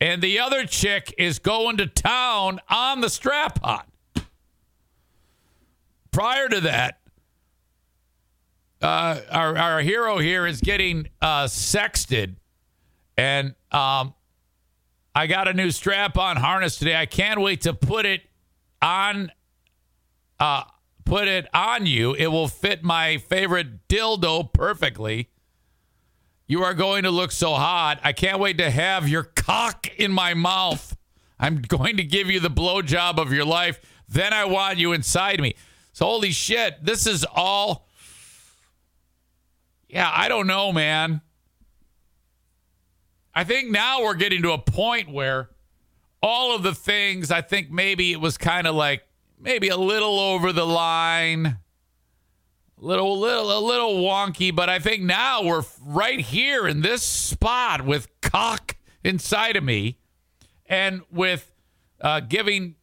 and 0.00 0.22
the 0.22 0.38
other 0.38 0.64
chick 0.64 1.14
is 1.18 1.38
going 1.38 1.76
to 1.76 1.86
town 1.86 2.58
on 2.70 3.02
the 3.02 3.10
strap 3.10 3.58
on. 3.62 3.82
Prior 6.10 6.48
to 6.48 6.62
that, 6.62 7.00
uh, 8.80 9.20
our 9.30 9.58
our 9.58 9.80
hero 9.80 10.16
here 10.16 10.46
is 10.46 10.62
getting 10.62 11.06
uh, 11.20 11.44
sexted, 11.44 12.36
and 13.18 13.54
um, 13.72 14.14
I 15.14 15.26
got 15.26 15.48
a 15.48 15.52
new 15.52 15.70
strap 15.70 16.16
on 16.16 16.38
harness 16.38 16.78
today. 16.78 16.96
I 16.96 17.04
can't 17.04 17.42
wait 17.42 17.60
to 17.62 17.74
put 17.74 18.06
it 18.06 18.22
on 18.80 19.30
uh, 20.40 20.64
put 21.04 21.28
it 21.28 21.46
on 21.54 21.86
you. 21.86 22.14
It 22.14 22.28
will 22.28 22.48
fit 22.48 22.82
my 22.82 23.18
favorite 23.18 23.88
dildo 23.88 24.52
perfectly. 24.52 25.30
You 26.46 26.62
are 26.62 26.74
going 26.74 27.04
to 27.04 27.10
look 27.10 27.32
so 27.32 27.54
hot. 27.54 28.00
I 28.02 28.12
can't 28.12 28.38
wait 28.38 28.58
to 28.58 28.70
have 28.70 29.08
your 29.08 29.22
cock 29.22 29.86
in 29.96 30.12
my 30.12 30.34
mouth. 30.34 30.96
I'm 31.38 31.62
going 31.62 31.96
to 31.96 32.04
give 32.04 32.30
you 32.30 32.40
the 32.40 32.50
blowjob 32.50 33.18
of 33.18 33.32
your 33.32 33.44
life. 33.44 33.80
Then 34.08 34.32
I 34.32 34.44
want 34.44 34.78
you 34.78 34.92
inside 34.92 35.40
me. 35.40 35.54
So, 35.92 36.06
holy 36.06 36.32
shit, 36.32 36.84
this 36.84 37.06
is 37.06 37.24
all. 37.34 37.88
Yeah, 39.88 40.10
I 40.12 40.28
don't 40.28 40.46
know, 40.46 40.72
man. 40.72 41.20
I 43.34 43.44
think 43.44 43.70
now 43.70 44.02
we're 44.02 44.14
getting 44.14 44.42
to 44.42 44.52
a 44.52 44.58
point 44.58 45.10
where 45.10 45.50
all 46.22 46.54
of 46.54 46.62
the 46.62 46.74
things, 46.74 47.30
I 47.30 47.40
think 47.40 47.70
maybe 47.70 48.12
it 48.12 48.20
was 48.20 48.36
kind 48.36 48.66
of 48.66 48.74
like, 48.74 49.02
maybe 49.44 49.68
a 49.68 49.76
little 49.76 50.18
over 50.18 50.52
the 50.52 50.64
line, 50.66 51.46
a 51.46 51.58
little 52.78 53.20
little 53.20 53.56
a 53.56 53.60
little 53.60 53.96
wonky, 53.96 54.52
but 54.52 54.68
I 54.68 54.78
think 54.78 55.02
now 55.02 55.44
we're 55.44 55.62
right 55.84 56.18
here 56.18 56.66
in 56.66 56.80
this 56.80 57.02
spot 57.02 57.84
with 57.84 58.08
cock 58.22 58.76
inside 59.04 59.56
of 59.56 59.62
me, 59.62 59.98
and 60.66 61.02
with 61.12 61.52
uh, 62.00 62.20
giving 62.20 62.76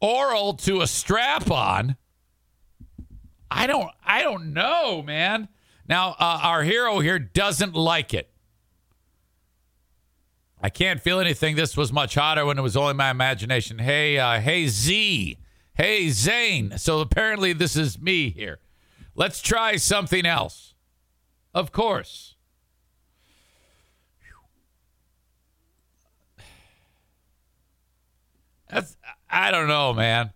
oral 0.00 0.54
to 0.54 0.82
a 0.82 0.86
strap 0.86 1.50
on. 1.50 1.96
I 3.50 3.66
don't 3.66 3.90
I 4.04 4.22
don't 4.22 4.52
know, 4.52 5.02
man. 5.02 5.48
Now 5.88 6.10
uh, 6.18 6.40
our 6.42 6.62
hero 6.62 7.00
here 7.00 7.18
doesn't 7.18 7.74
like 7.74 8.14
it. 8.14 8.28
I 10.64 10.70
can't 10.70 11.00
feel 11.00 11.18
anything. 11.18 11.56
This 11.56 11.76
was 11.76 11.92
much 11.92 12.14
hotter 12.14 12.46
when 12.46 12.56
it 12.56 12.62
was 12.62 12.76
only 12.76 12.94
my 12.94 13.10
imagination. 13.10 13.80
Hey, 13.80 14.16
uh, 14.16 14.40
hey 14.40 14.68
Z, 14.68 15.36
Hey, 15.74 16.10
Zane. 16.10 16.76
So 16.76 17.00
apparently 17.00 17.52
this 17.52 17.76
is 17.76 18.00
me 18.00 18.30
here. 18.30 18.58
Let's 19.14 19.40
try 19.40 19.76
something 19.76 20.26
else. 20.26 20.74
Of 21.54 21.72
course. 21.72 22.34
That's 28.72 28.96
I 29.28 29.50
don't 29.50 29.68
know, 29.68 29.92
man. 29.92 30.32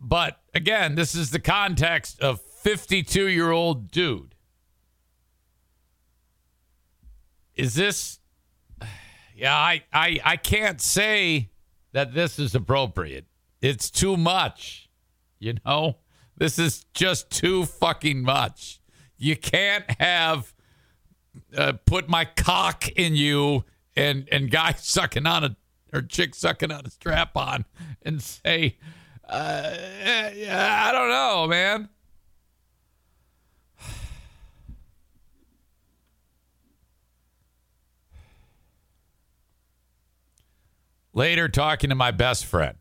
But 0.00 0.40
again, 0.54 0.94
this 0.94 1.14
is 1.14 1.30
the 1.30 1.40
context 1.40 2.20
of 2.20 2.40
52 2.40 3.28
year 3.28 3.50
old 3.50 3.90
dude. 3.90 4.34
Is 7.54 7.74
this 7.74 8.18
yeah, 9.36 9.54
I, 9.54 9.84
I 9.92 10.20
I 10.24 10.36
can't 10.36 10.80
say 10.80 11.50
that 11.92 12.14
this 12.14 12.38
is 12.38 12.54
appropriate. 12.54 13.27
It's 13.60 13.90
too 13.90 14.16
much. 14.16 14.88
You 15.38 15.54
know, 15.64 15.98
this 16.36 16.58
is 16.58 16.84
just 16.94 17.30
too 17.30 17.64
fucking 17.64 18.22
much. 18.22 18.80
You 19.16 19.36
can't 19.36 19.84
have 20.00 20.52
uh, 21.56 21.74
put 21.84 22.08
my 22.08 22.24
cock 22.24 22.88
in 22.90 23.14
you 23.14 23.64
and 23.96 24.28
and 24.30 24.50
guy 24.50 24.72
sucking 24.78 25.26
on 25.26 25.44
a 25.44 25.56
or 25.92 26.02
chick 26.02 26.34
sucking 26.34 26.70
on 26.70 26.84
a 26.86 26.90
strap 26.90 27.36
on 27.36 27.64
and 28.02 28.22
say, 28.22 28.76
uh, 29.28 29.74
I 29.74 30.90
don't 30.92 31.08
know, 31.08 31.46
man. 31.48 31.88
Later, 41.14 41.48
talking 41.48 41.88
to 41.90 41.96
my 41.96 42.10
best 42.10 42.44
friend. 42.44 42.76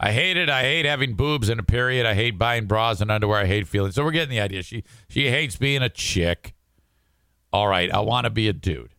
I 0.00 0.12
hate 0.12 0.36
it. 0.36 0.48
I 0.48 0.62
hate 0.62 0.86
having 0.86 1.14
boobs 1.14 1.48
in 1.48 1.58
a 1.58 1.62
period. 1.64 2.06
I 2.06 2.14
hate 2.14 2.38
buying 2.38 2.66
bras 2.66 3.00
and 3.00 3.10
underwear. 3.10 3.40
I 3.40 3.46
hate 3.46 3.66
feeling. 3.66 3.90
So 3.92 4.04
we're 4.04 4.12
getting 4.12 4.30
the 4.30 4.40
idea. 4.40 4.62
She 4.62 4.84
she 5.08 5.28
hates 5.28 5.56
being 5.56 5.82
a 5.82 5.88
chick. 5.88 6.54
All 7.52 7.66
right, 7.66 7.92
I 7.92 8.00
want 8.00 8.24
to 8.24 8.30
be 8.30 8.48
a 8.48 8.52
dude. 8.52 8.94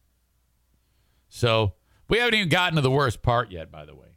So 1.30 1.74
We 2.10 2.18
haven't 2.18 2.34
even 2.34 2.50
gotten 2.50 2.76
to 2.76 2.82
the 2.82 2.92
worst 2.92 3.22
part 3.22 3.52
yet, 3.52 3.72
by 3.72 3.86
the 3.86 3.96
way. 3.96 4.08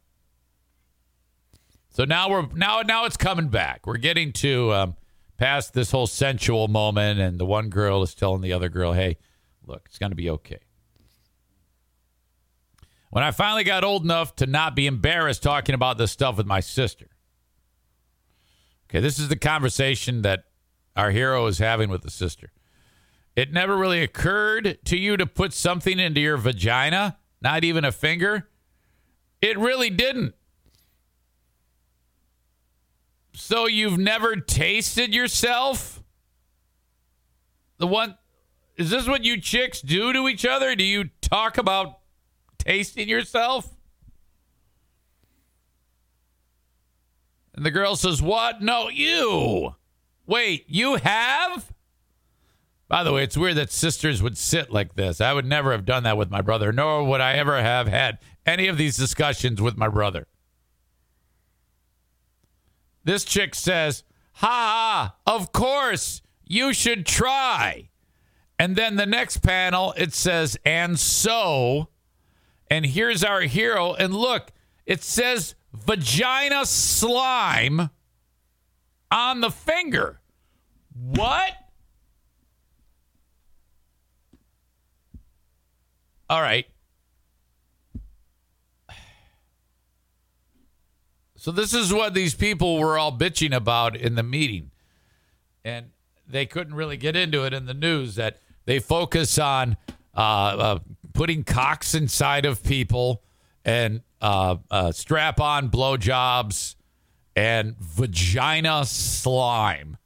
So 1.90 2.04
now 2.04 2.30
we're 2.30 2.46
now 2.54 2.80
now 2.80 3.04
it's 3.04 3.18
coming 3.18 3.48
back. 3.48 3.86
We're 3.86 3.98
getting 3.98 4.32
to 4.34 4.72
um, 4.72 4.96
past 5.36 5.74
this 5.74 5.90
whole 5.90 6.06
sensual 6.06 6.66
moment, 6.68 7.20
and 7.20 7.38
the 7.38 7.44
one 7.44 7.68
girl 7.68 8.02
is 8.02 8.14
telling 8.14 8.40
the 8.40 8.52
other 8.54 8.70
girl, 8.70 8.94
"Hey, 8.94 9.18
look, 9.66 9.82
it's 9.86 9.98
going 9.98 10.10
to 10.10 10.16
be 10.16 10.30
okay." 10.30 10.60
When 13.12 13.22
I 13.22 13.30
finally 13.30 13.62
got 13.62 13.84
old 13.84 14.04
enough 14.04 14.36
to 14.36 14.46
not 14.46 14.74
be 14.74 14.86
embarrassed 14.86 15.42
talking 15.42 15.74
about 15.74 15.98
this 15.98 16.10
stuff 16.10 16.38
with 16.38 16.46
my 16.46 16.60
sister. 16.60 17.08
Okay, 18.88 19.00
this 19.00 19.18
is 19.18 19.28
the 19.28 19.36
conversation 19.36 20.22
that 20.22 20.44
our 20.96 21.10
hero 21.10 21.44
is 21.44 21.58
having 21.58 21.90
with 21.90 22.00
the 22.00 22.10
sister. 22.10 22.52
It 23.36 23.52
never 23.52 23.76
really 23.76 24.02
occurred 24.02 24.78
to 24.86 24.96
you 24.96 25.18
to 25.18 25.26
put 25.26 25.52
something 25.52 25.98
into 25.98 26.22
your 26.22 26.38
vagina, 26.38 27.18
not 27.42 27.64
even 27.64 27.84
a 27.84 27.92
finger. 27.92 28.48
It 29.42 29.58
really 29.58 29.90
didn't. 29.90 30.34
So 33.34 33.66
you've 33.66 33.98
never 33.98 34.36
tasted 34.36 35.14
yourself? 35.14 36.02
The 37.76 37.86
one 37.86 38.16
is 38.78 38.88
this 38.88 39.06
what 39.06 39.22
you 39.22 39.38
chicks 39.38 39.82
do 39.82 40.14
to 40.14 40.28
each 40.28 40.46
other? 40.46 40.74
Do 40.74 40.84
you 40.84 41.10
talk 41.20 41.58
about 41.58 41.98
tasting 42.62 43.08
yourself? 43.08 43.68
And 47.54 47.66
the 47.66 47.70
girl 47.70 47.96
says, 47.96 48.22
What? 48.22 48.62
No, 48.62 48.88
you. 48.88 49.74
Wait, 50.26 50.64
you 50.68 50.96
have? 50.96 51.72
By 52.88 53.04
the 53.04 53.12
way, 53.12 53.24
it's 53.24 53.36
weird 53.36 53.56
that 53.56 53.72
sisters 53.72 54.22
would 54.22 54.36
sit 54.36 54.70
like 54.70 54.94
this. 54.94 55.20
I 55.20 55.32
would 55.32 55.46
never 55.46 55.72
have 55.72 55.84
done 55.84 56.02
that 56.02 56.16
with 56.16 56.30
my 56.30 56.42
brother, 56.42 56.72
nor 56.72 57.04
would 57.04 57.20
I 57.20 57.34
ever 57.34 57.60
have 57.60 57.88
had 57.88 58.18
any 58.44 58.68
of 58.68 58.76
these 58.76 58.96
discussions 58.96 59.60
with 59.60 59.76
my 59.76 59.88
brother. 59.88 60.26
This 63.04 63.24
chick 63.24 63.54
says, 63.54 64.04
Ha, 64.34 65.16
of 65.26 65.52
course, 65.52 66.22
you 66.44 66.72
should 66.72 67.06
try. 67.06 67.88
And 68.58 68.76
then 68.76 68.96
the 68.96 69.06
next 69.06 69.38
panel, 69.38 69.94
it 69.96 70.12
says, 70.12 70.56
And 70.64 70.98
so, 70.98 71.88
and 72.72 72.86
here's 72.86 73.22
our 73.22 73.42
hero. 73.42 73.92
And 73.92 74.14
look, 74.14 74.50
it 74.86 75.02
says 75.02 75.54
vagina 75.74 76.64
slime 76.64 77.90
on 79.10 79.42
the 79.42 79.50
finger. 79.50 80.20
What? 80.94 81.52
All 86.30 86.40
right. 86.40 86.66
So 91.36 91.50
this 91.50 91.74
is 91.74 91.92
what 91.92 92.14
these 92.14 92.34
people 92.34 92.78
were 92.78 92.96
all 92.96 93.12
bitching 93.12 93.54
about 93.54 93.96
in 93.96 94.14
the 94.14 94.22
meeting. 94.22 94.70
And 95.62 95.90
they 96.26 96.46
couldn't 96.46 96.74
really 96.74 96.96
get 96.96 97.16
into 97.16 97.44
it 97.44 97.52
in 97.52 97.66
the 97.66 97.74
news 97.74 98.14
that 98.14 98.40
they 98.64 98.78
focus 98.78 99.38
on 99.38 99.76
uh, 100.16 100.20
uh, 100.20 100.78
putting 101.12 101.44
cocks 101.44 101.94
inside 101.94 102.44
of 102.44 102.62
people 102.62 103.22
and 103.64 104.02
uh, 104.20 104.56
uh 104.70 104.92
strap 104.92 105.40
on 105.40 105.70
blowjobs 105.70 106.76
and 107.36 107.76
vagina 107.78 108.84
slime. 108.84 109.96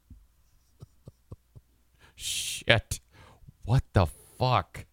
Shit. 2.17 3.01
What 3.65 3.83
the 3.93 4.07
fuck? 4.07 4.87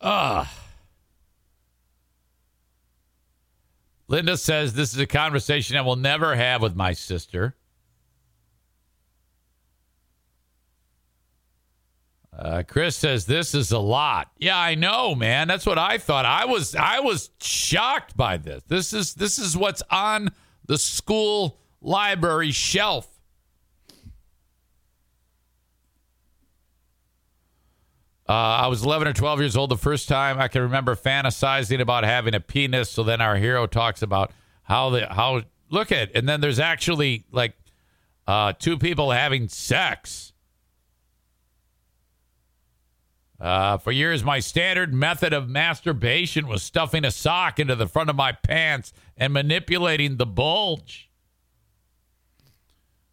Ugh. 0.00 0.46
Linda 4.08 4.36
says 4.36 4.74
this 4.74 4.92
is 4.92 4.98
a 4.98 5.06
conversation 5.06 5.76
I 5.76 5.82
will 5.82 5.96
never 5.96 6.34
have 6.34 6.62
with 6.62 6.74
my 6.74 6.92
sister. 6.92 7.54
Uh, 12.36 12.62
Chris 12.66 12.96
says 12.96 13.26
this 13.26 13.54
is 13.54 13.72
a 13.72 13.78
lot. 13.78 14.30
Yeah, 14.38 14.58
I 14.58 14.74
know, 14.74 15.14
man. 15.14 15.48
That's 15.48 15.66
what 15.66 15.78
I 15.78 15.98
thought. 15.98 16.24
I 16.24 16.44
was 16.44 16.74
I 16.74 17.00
was 17.00 17.30
shocked 17.40 18.16
by 18.16 18.36
this. 18.36 18.62
This 18.68 18.92
is 18.92 19.14
this 19.14 19.38
is 19.38 19.56
what's 19.56 19.82
on 19.90 20.30
the 20.66 20.78
school 20.78 21.58
library 21.80 22.52
shelf. 22.52 23.08
Uh, 28.28 28.62
I 28.62 28.68
was 28.68 28.84
11 28.84 29.08
or 29.08 29.12
12 29.12 29.40
years 29.40 29.56
old 29.56 29.70
the 29.70 29.76
first 29.76 30.08
time 30.08 30.38
I 30.38 30.46
can 30.46 30.62
remember 30.62 30.94
fantasizing 30.94 31.80
about 31.80 32.04
having 32.04 32.32
a 32.32 32.38
penis. 32.38 32.88
So 32.88 33.02
then 33.02 33.20
our 33.20 33.34
hero 33.34 33.66
talks 33.66 34.02
about 34.02 34.30
how 34.62 34.90
the 34.90 35.12
how 35.12 35.42
look 35.68 35.90
at, 35.90 36.14
and 36.14 36.28
then 36.28 36.40
there's 36.40 36.60
actually 36.60 37.24
like 37.32 37.54
uh, 38.28 38.52
two 38.56 38.78
people 38.78 39.10
having 39.10 39.48
sex. 39.48 40.29
Uh, 43.40 43.78
for 43.78 43.90
years, 43.90 44.22
my 44.22 44.38
standard 44.38 44.92
method 44.92 45.32
of 45.32 45.48
masturbation 45.48 46.46
was 46.46 46.62
stuffing 46.62 47.04
a 47.06 47.10
sock 47.10 47.58
into 47.58 47.74
the 47.74 47.86
front 47.86 48.10
of 48.10 48.16
my 48.16 48.32
pants 48.32 48.92
and 49.16 49.32
manipulating 49.32 50.16
the 50.16 50.26
bulge. 50.26 51.10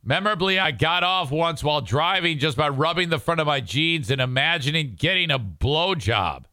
Memorably, 0.03 0.59
I 0.59 0.71
got 0.71 1.03
off 1.03 1.31
once 1.31 1.63
while 1.63 1.81
driving 1.81 2.39
just 2.39 2.57
by 2.57 2.67
rubbing 2.69 3.09
the 3.09 3.19
front 3.19 3.39
of 3.39 3.47
my 3.47 3.61
jeans 3.61 4.11
and 4.11 4.19
imagining 4.19 4.95
getting 4.97 5.31
a 5.31 5.39
blowjob. 5.39 6.43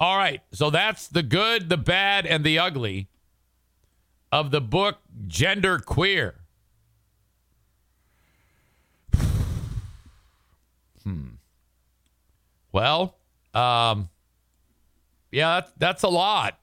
All 0.00 0.16
right, 0.16 0.40
so 0.52 0.70
that's 0.70 1.08
the 1.08 1.24
good, 1.24 1.68
the 1.68 1.76
bad, 1.76 2.24
and 2.24 2.44
the 2.44 2.58
ugly 2.58 3.08
of 4.30 4.50
the 4.50 4.60
book 4.60 4.98
Gender 5.26 5.78
Queer. 5.78 6.37
Well, 12.72 13.16
um, 13.54 14.08
yeah, 15.30 15.60
that's, 15.60 15.72
that's 15.78 16.02
a 16.02 16.08
lot. 16.08 16.58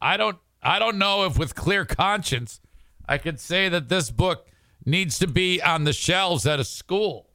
I 0.00 0.16
don't, 0.16 0.38
I 0.62 0.78
don't 0.78 0.98
know 0.98 1.24
if 1.24 1.38
with 1.38 1.54
clear 1.54 1.84
conscience 1.84 2.60
I 3.06 3.18
could 3.18 3.40
say 3.40 3.68
that 3.68 3.88
this 3.88 4.10
book 4.10 4.46
needs 4.84 5.18
to 5.18 5.26
be 5.26 5.60
on 5.60 5.84
the 5.84 5.92
shelves 5.92 6.46
at 6.46 6.60
a 6.60 6.64
school. 6.64 7.28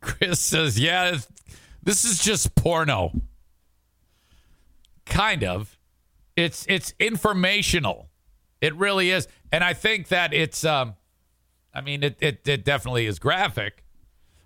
Chris 0.00 0.38
says, 0.38 0.78
"Yeah, 0.78 1.18
this 1.82 2.04
is 2.04 2.22
just 2.22 2.54
porno." 2.54 3.12
Kind 5.04 5.42
of. 5.42 5.76
It's 6.36 6.64
it's 6.68 6.94
informational. 7.00 8.08
It 8.60 8.74
really 8.76 9.10
is. 9.10 9.26
And 9.52 9.62
I 9.62 9.72
think 9.72 10.08
that 10.08 10.32
it's 10.34 10.64
um 10.64 10.94
I 11.72 11.80
mean 11.80 12.02
it 12.02 12.16
it, 12.20 12.46
it 12.46 12.64
definitely 12.64 13.06
is 13.06 13.18
graphic, 13.18 13.84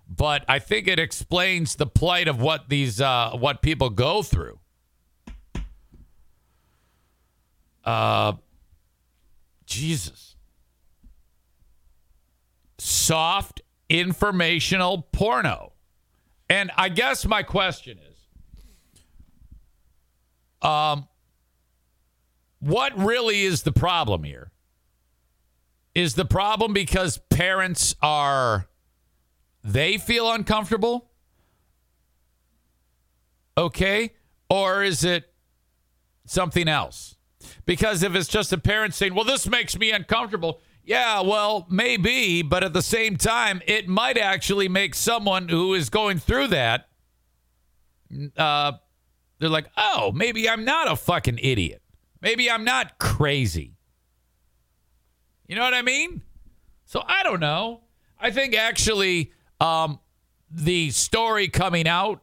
but 0.07 0.45
I 0.47 0.59
think 0.59 0.87
it 0.87 0.99
explains 0.99 1.75
the 1.75 1.87
plight 1.87 2.27
of 2.27 2.39
what 2.41 2.69
these 2.69 3.01
uh 3.01 3.31
what 3.31 3.61
people 3.61 3.89
go 3.89 4.21
through. 4.21 4.59
Uh 7.83 8.33
Jesus. 9.65 10.35
Soft 12.77 13.61
informational 13.89 15.07
porno. 15.11 15.73
And 16.49 16.71
I 16.75 16.89
guess 16.89 17.25
my 17.25 17.43
question 17.43 17.97
is 17.97 18.27
um 20.61 21.07
what 22.59 22.95
really 22.97 23.41
is 23.41 23.63
the 23.63 23.71
problem 23.71 24.23
here? 24.23 24.51
Is 25.93 26.15
the 26.15 26.25
problem 26.25 26.73
because 26.73 27.17
parents 27.29 27.95
are 28.01 28.67
they 29.63 29.97
feel 29.97 30.31
uncomfortable? 30.31 31.11
Okay? 33.57 34.13
Or 34.49 34.83
is 34.83 35.03
it 35.03 35.33
something 36.25 36.67
else? 36.67 37.17
Because 37.65 38.03
if 38.03 38.15
it's 38.15 38.27
just 38.27 38.53
a 38.53 38.57
parent 38.57 38.93
saying, 38.93 39.13
well, 39.15 39.25
this 39.25 39.47
makes 39.47 39.77
me 39.77 39.91
uncomfortable, 39.91 40.61
yeah, 40.83 41.21
well, 41.21 41.67
maybe, 41.69 42.41
but 42.41 42.63
at 42.63 42.73
the 42.73 42.81
same 42.81 43.17
time, 43.17 43.61
it 43.67 43.87
might 43.87 44.17
actually 44.17 44.67
make 44.67 44.95
someone 44.95 45.49
who 45.49 45.73
is 45.73 45.89
going 45.89 46.19
through 46.19 46.47
that, 46.47 46.87
uh, 48.37 48.73
they're 49.39 49.49
like, 49.49 49.69
oh, 49.77 50.11
maybe 50.13 50.49
I'm 50.49 50.65
not 50.65 50.91
a 50.91 50.95
fucking 50.95 51.39
idiot. 51.41 51.81
Maybe 52.21 52.49
I'm 52.49 52.63
not 52.63 52.99
crazy. 52.99 53.75
You 55.51 55.57
know 55.57 55.63
what 55.63 55.73
I 55.73 55.81
mean? 55.81 56.21
So 56.85 57.03
I 57.05 57.23
don't 57.23 57.41
know. 57.41 57.81
I 58.17 58.31
think 58.31 58.55
actually 58.55 59.33
um, 59.59 59.99
the 60.49 60.91
story 60.91 61.49
coming 61.49 61.89
out 61.89 62.21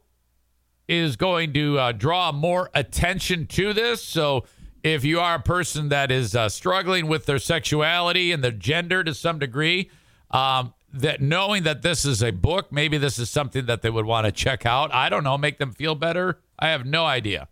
is 0.88 1.16
going 1.16 1.52
to 1.52 1.78
uh, 1.78 1.92
draw 1.92 2.32
more 2.32 2.70
attention 2.74 3.46
to 3.48 3.74
this. 3.74 4.02
So 4.02 4.46
if 4.82 5.04
you 5.04 5.20
are 5.20 5.34
a 5.34 5.42
person 5.42 5.90
that 5.90 6.10
is 6.10 6.34
uh, 6.34 6.48
struggling 6.48 7.06
with 7.06 7.26
their 7.26 7.38
sexuality 7.38 8.32
and 8.32 8.42
their 8.42 8.50
gender 8.50 9.04
to 9.04 9.12
some 9.12 9.38
degree, 9.38 9.90
um, 10.30 10.72
that 10.94 11.20
knowing 11.20 11.64
that 11.64 11.82
this 11.82 12.06
is 12.06 12.22
a 12.22 12.30
book, 12.30 12.72
maybe 12.72 12.96
this 12.96 13.18
is 13.18 13.28
something 13.28 13.66
that 13.66 13.82
they 13.82 13.90
would 13.90 14.06
want 14.06 14.24
to 14.24 14.32
check 14.32 14.64
out. 14.64 14.90
I 14.94 15.10
don't 15.10 15.22
know, 15.22 15.36
make 15.36 15.58
them 15.58 15.72
feel 15.72 15.94
better. 15.94 16.40
I 16.58 16.68
have 16.68 16.86
no 16.86 17.04
idea. 17.04 17.48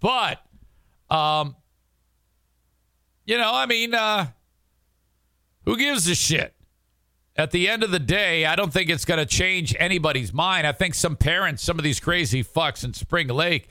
But, 0.00 0.40
um, 1.10 1.54
you 3.26 3.36
know, 3.36 3.52
I 3.52 3.66
mean, 3.66 3.92
uh, 3.92 4.28
who 5.64 5.76
gives 5.76 6.08
a 6.08 6.14
shit? 6.14 6.54
At 7.36 7.50
the 7.50 7.68
end 7.68 7.82
of 7.82 7.90
the 7.90 7.98
day, 7.98 8.44
I 8.44 8.54
don't 8.54 8.72
think 8.72 8.88
it's 8.88 9.04
going 9.04 9.18
to 9.18 9.26
change 9.26 9.74
anybody's 9.78 10.32
mind. 10.32 10.66
I 10.66 10.72
think 10.72 10.94
some 10.94 11.16
parents, 11.16 11.64
some 11.64 11.78
of 11.78 11.82
these 11.82 11.98
crazy 11.98 12.44
fucks 12.44 12.84
in 12.84 12.94
Spring 12.94 13.26
Lake, 13.26 13.68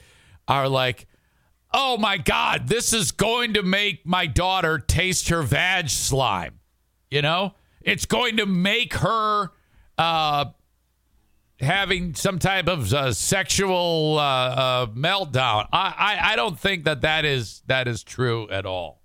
are 0.49 0.67
like, 0.67 1.07
oh 1.73 1.97
my 1.97 2.17
God, 2.17 2.67
this 2.67 2.91
is 2.91 3.11
going 3.11 3.53
to 3.53 3.63
make 3.63 4.05
my 4.05 4.25
daughter 4.25 4.79
taste 4.79 5.29
her 5.29 5.41
vag 5.43 5.89
slime. 5.89 6.59
You 7.09 7.21
know, 7.21 7.53
it's 7.81 8.05
going 8.05 8.37
to 8.37 8.45
make 8.45 8.95
her 8.95 9.51
uh, 9.97 10.45
having 11.59 12.15
some 12.15 12.39
type 12.39 12.67
of 12.67 12.93
uh, 12.93 13.13
sexual 13.13 14.17
uh, 14.17 14.21
uh 14.21 14.85
meltdown. 14.87 15.67
I, 15.71 15.93
I, 15.97 16.33
I 16.33 16.35
don't 16.35 16.59
think 16.59 16.83
that 16.83 17.01
that 17.01 17.23
is 17.23 17.61
that 17.67 17.87
is 17.87 18.03
true 18.03 18.49
at 18.49 18.65
all. 18.65 19.02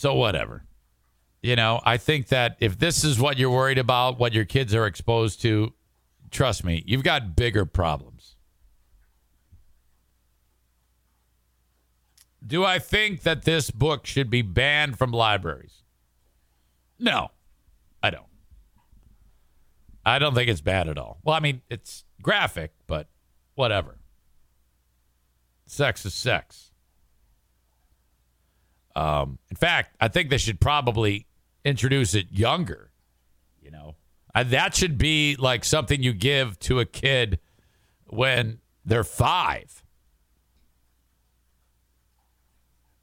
So 0.00 0.14
whatever. 0.14 0.64
You 1.42 1.56
know, 1.56 1.78
I 1.84 1.98
think 1.98 2.28
that 2.28 2.56
if 2.58 2.78
this 2.78 3.04
is 3.04 3.20
what 3.20 3.36
you're 3.36 3.50
worried 3.50 3.76
about, 3.76 4.18
what 4.18 4.32
your 4.32 4.46
kids 4.46 4.74
are 4.74 4.86
exposed 4.86 5.42
to, 5.42 5.74
trust 6.30 6.64
me, 6.64 6.82
you've 6.86 7.02
got 7.02 7.36
bigger 7.36 7.66
problems. 7.66 8.36
Do 12.46 12.64
I 12.64 12.78
think 12.78 13.24
that 13.24 13.42
this 13.42 13.70
book 13.70 14.06
should 14.06 14.30
be 14.30 14.40
banned 14.40 14.96
from 14.96 15.12
libraries? 15.12 15.82
No, 16.98 17.32
I 18.02 18.08
don't. 18.08 18.24
I 20.06 20.18
don't 20.18 20.34
think 20.34 20.48
it's 20.48 20.62
bad 20.62 20.88
at 20.88 20.96
all. 20.96 21.18
Well, 21.22 21.36
I 21.36 21.40
mean, 21.40 21.60
it's 21.68 22.04
graphic, 22.22 22.72
but 22.86 23.08
whatever. 23.54 23.98
Sex 25.66 26.06
is 26.06 26.14
sex. 26.14 26.69
Um, 28.96 29.38
in 29.50 29.56
fact, 29.56 29.96
I 30.00 30.08
think 30.08 30.30
they 30.30 30.38
should 30.38 30.60
probably 30.60 31.26
introduce 31.64 32.14
it 32.14 32.30
younger. 32.30 32.90
You 33.62 33.70
know, 33.70 33.96
uh, 34.34 34.44
that 34.44 34.74
should 34.74 34.98
be 34.98 35.36
like 35.36 35.64
something 35.64 36.02
you 36.02 36.12
give 36.12 36.58
to 36.60 36.80
a 36.80 36.84
kid 36.84 37.38
when 38.06 38.58
they're 38.84 39.04
five. 39.04 39.84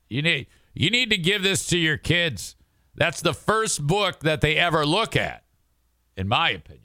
You 0.10 0.22
need 0.22 0.48
you 0.74 0.90
need 0.90 1.10
to 1.10 1.18
give 1.18 1.44
this 1.44 1.66
to 1.68 1.78
your 1.78 1.98
kids. 1.98 2.56
That's 2.96 3.22
the 3.22 3.34
first 3.34 3.86
book 3.86 4.22
that 4.22 4.42
they 4.42 4.56
ever 4.56 4.86
look 4.86 5.16
at, 5.16 5.44
in 6.16 6.28
my 6.28 6.50
opinion. 6.50 6.84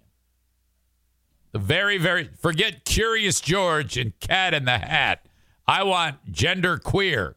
The 1.52 1.58
very, 1.58 1.98
very 1.98 2.24
forget 2.24 2.84
Curious 2.84 3.40
George 3.40 3.96
and 3.96 4.18
Cat 4.20 4.54
in 4.54 4.64
the 4.64 4.78
Hat. 4.78 5.24
I 5.66 5.82
want 5.84 6.30
gender 6.30 6.78
queer. 6.78 7.34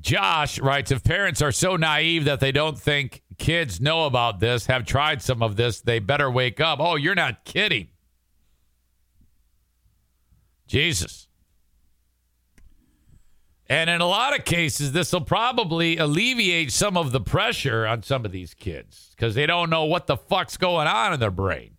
Josh 0.00 0.58
writes 0.58 0.90
If 0.90 1.04
parents 1.04 1.42
are 1.42 1.52
so 1.52 1.76
naive 1.76 2.24
that 2.24 2.40
they 2.40 2.52
don't 2.52 2.78
think 2.78 3.22
kids 3.38 3.80
know 3.80 4.06
about 4.06 4.40
this, 4.40 4.66
have 4.66 4.84
tried 4.84 5.22
some 5.22 5.42
of 5.42 5.56
this, 5.56 5.80
they 5.80 5.98
better 5.98 6.30
wake 6.30 6.60
up. 6.60 6.80
Oh, 6.80 6.96
you're 6.96 7.14
not 7.14 7.44
kidding. 7.44 7.88
Jesus. 10.66 11.28
And 13.68 13.88
in 13.88 14.00
a 14.00 14.06
lot 14.06 14.36
of 14.36 14.44
cases, 14.44 14.92
this 14.92 15.12
will 15.12 15.20
probably 15.20 15.96
alleviate 15.96 16.72
some 16.72 16.96
of 16.96 17.12
the 17.12 17.20
pressure 17.20 17.86
on 17.86 18.02
some 18.02 18.24
of 18.24 18.32
these 18.32 18.52
kids 18.52 19.12
because 19.14 19.36
they 19.36 19.46
don't 19.46 19.70
know 19.70 19.84
what 19.84 20.08
the 20.08 20.16
fuck's 20.16 20.56
going 20.56 20.88
on 20.88 21.12
in 21.12 21.20
their 21.20 21.30
brain. 21.30 21.76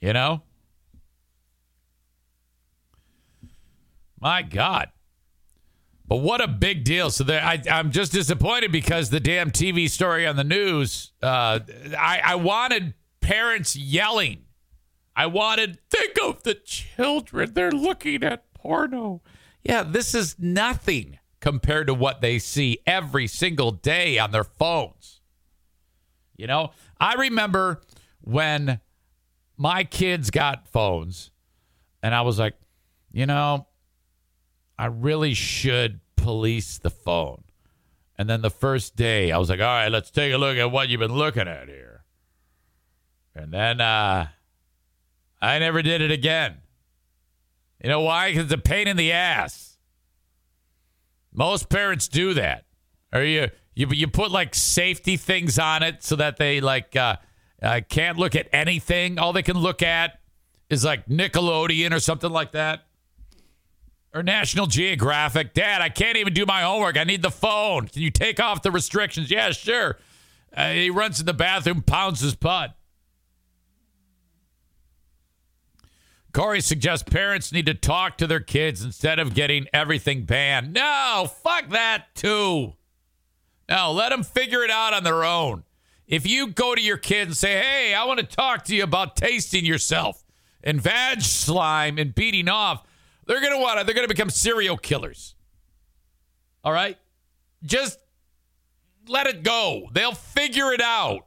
You 0.00 0.12
know? 0.12 0.42
My 4.20 4.42
God. 4.42 4.90
But 6.08 6.16
what 6.16 6.40
a 6.40 6.48
big 6.48 6.84
deal! 6.84 7.10
So 7.10 7.22
there, 7.22 7.44
I, 7.44 7.62
am 7.66 7.90
just 7.90 8.12
disappointed 8.12 8.72
because 8.72 9.10
the 9.10 9.20
damn 9.20 9.50
TV 9.50 9.90
story 9.90 10.26
on 10.26 10.36
the 10.36 10.44
news. 10.44 11.12
Uh, 11.22 11.60
I, 11.98 12.20
I 12.24 12.34
wanted 12.36 12.94
parents 13.20 13.76
yelling. 13.76 14.44
I 15.14 15.26
wanted 15.26 15.78
think 15.90 16.16
of 16.24 16.42
the 16.44 16.54
children. 16.54 17.52
They're 17.52 17.70
looking 17.70 18.24
at 18.24 18.54
porno. 18.54 19.20
Yeah, 19.62 19.82
this 19.82 20.14
is 20.14 20.36
nothing 20.38 21.18
compared 21.40 21.86
to 21.88 21.94
what 21.94 22.22
they 22.22 22.38
see 22.38 22.78
every 22.86 23.26
single 23.26 23.70
day 23.70 24.18
on 24.18 24.30
their 24.30 24.44
phones. 24.44 25.20
You 26.36 26.46
know, 26.46 26.70
I 26.98 27.14
remember 27.14 27.82
when 28.22 28.80
my 29.58 29.84
kids 29.84 30.30
got 30.30 30.68
phones, 30.68 31.30
and 32.02 32.14
I 32.14 32.22
was 32.22 32.38
like, 32.38 32.54
you 33.12 33.26
know, 33.26 33.67
I 34.78 34.86
really 34.86 35.34
should 35.34 36.00
police 36.16 36.78
the 36.78 36.90
phone. 36.90 37.42
And 38.16 38.28
then 38.28 38.42
the 38.42 38.50
first 38.50 38.96
day, 38.96 39.32
I 39.32 39.38
was 39.38 39.50
like, 39.50 39.60
all 39.60 39.66
right, 39.66 39.88
let's 39.88 40.10
take 40.10 40.32
a 40.32 40.38
look 40.38 40.56
at 40.56 40.70
what 40.70 40.88
you've 40.88 41.00
been 41.00 41.14
looking 41.14 41.48
at 41.48 41.68
here. 41.68 42.04
And 43.34 43.52
then 43.52 43.80
uh, 43.80 44.28
I 45.40 45.58
never 45.58 45.82
did 45.82 46.00
it 46.00 46.10
again. 46.10 46.56
You 47.82 47.90
know 47.90 48.00
why? 48.00 48.30
Because 48.30 48.44
it's 48.44 48.54
a 48.54 48.58
pain 48.58 48.88
in 48.88 48.96
the 48.96 49.12
ass. 49.12 49.78
Most 51.32 51.68
parents 51.68 52.08
do 52.08 52.34
that. 52.34 52.64
Or 53.12 53.22
you, 53.22 53.48
you, 53.74 53.86
you 53.90 54.08
put 54.08 54.32
like 54.32 54.54
safety 54.54 55.16
things 55.16 55.58
on 55.58 55.84
it 55.84 56.02
so 56.02 56.16
that 56.16 56.36
they 56.36 56.60
like 56.60 56.96
uh, 56.96 57.16
uh, 57.62 57.80
can't 57.88 58.18
look 58.18 58.34
at 58.34 58.48
anything. 58.52 59.18
All 59.18 59.32
they 59.32 59.44
can 59.44 59.56
look 59.56 59.82
at 59.82 60.20
is 60.68 60.84
like 60.84 61.06
Nickelodeon 61.06 61.92
or 61.92 62.00
something 62.00 62.30
like 62.30 62.52
that 62.52 62.87
or 64.14 64.22
National 64.22 64.66
Geographic. 64.66 65.54
Dad, 65.54 65.82
I 65.82 65.88
can't 65.88 66.16
even 66.16 66.32
do 66.32 66.46
my 66.46 66.62
homework. 66.62 66.96
I 66.96 67.04
need 67.04 67.22
the 67.22 67.30
phone. 67.30 67.88
Can 67.88 68.02
you 68.02 68.10
take 68.10 68.40
off 68.40 68.62
the 68.62 68.70
restrictions? 68.70 69.30
Yeah, 69.30 69.50
sure. 69.50 69.98
Uh, 70.56 70.70
he 70.70 70.90
runs 70.90 71.20
in 71.20 71.26
the 71.26 71.34
bathroom, 71.34 71.82
pounds 71.82 72.20
his 72.20 72.34
butt. 72.34 72.74
Corey 76.32 76.60
suggests 76.60 77.08
parents 77.08 77.52
need 77.52 77.66
to 77.66 77.74
talk 77.74 78.18
to 78.18 78.26
their 78.26 78.40
kids 78.40 78.82
instead 78.82 79.18
of 79.18 79.34
getting 79.34 79.66
everything 79.72 80.24
banned. 80.24 80.72
No, 80.72 81.30
fuck 81.42 81.68
that 81.70 82.14
too. 82.14 82.74
No, 83.68 83.92
let 83.92 84.10
them 84.10 84.22
figure 84.22 84.62
it 84.62 84.70
out 84.70 84.94
on 84.94 85.04
their 85.04 85.24
own. 85.24 85.64
If 86.06 86.26
you 86.26 86.48
go 86.48 86.74
to 86.74 86.80
your 86.80 86.96
kid 86.96 87.28
and 87.28 87.36
say, 87.36 87.60
hey, 87.60 87.94
I 87.94 88.04
want 88.04 88.20
to 88.20 88.26
talk 88.26 88.64
to 88.64 88.74
you 88.74 88.82
about 88.82 89.16
tasting 89.16 89.64
yourself 89.64 90.24
and 90.62 90.80
vag 90.80 91.20
slime 91.22 91.98
and 91.98 92.14
beating 92.14 92.48
off, 92.48 92.82
they're 93.28 93.40
going 93.40 93.52
to 93.52 93.58
want 93.58 93.78
to, 93.78 93.84
They're 93.84 93.94
going 93.94 94.08
to 94.08 94.12
become 94.12 94.30
serial 94.30 94.76
killers. 94.76 95.34
All 96.64 96.72
right? 96.72 96.96
Just 97.62 97.98
let 99.06 99.26
it 99.26 99.42
go. 99.42 99.88
They'll 99.92 100.14
figure 100.14 100.72
it 100.72 100.80
out. 100.80 101.26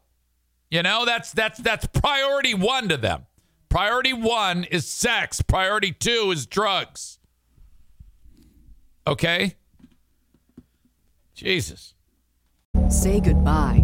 You 0.69 0.83
know, 0.83 1.05
that's 1.05 1.31
that's 1.31 1.59
that's 1.59 1.85
priority 1.87 2.53
1 2.53 2.89
to 2.89 2.97
them. 2.97 3.25
Priority 3.69 4.13
1 4.13 4.65
is 4.65 4.87
sex, 4.87 5.41
priority 5.41 5.91
2 5.91 6.31
is 6.31 6.45
drugs. 6.45 7.19
Okay? 9.05 9.55
Jesus. 11.35 11.93
Say 12.89 13.19
goodbye 13.19 13.83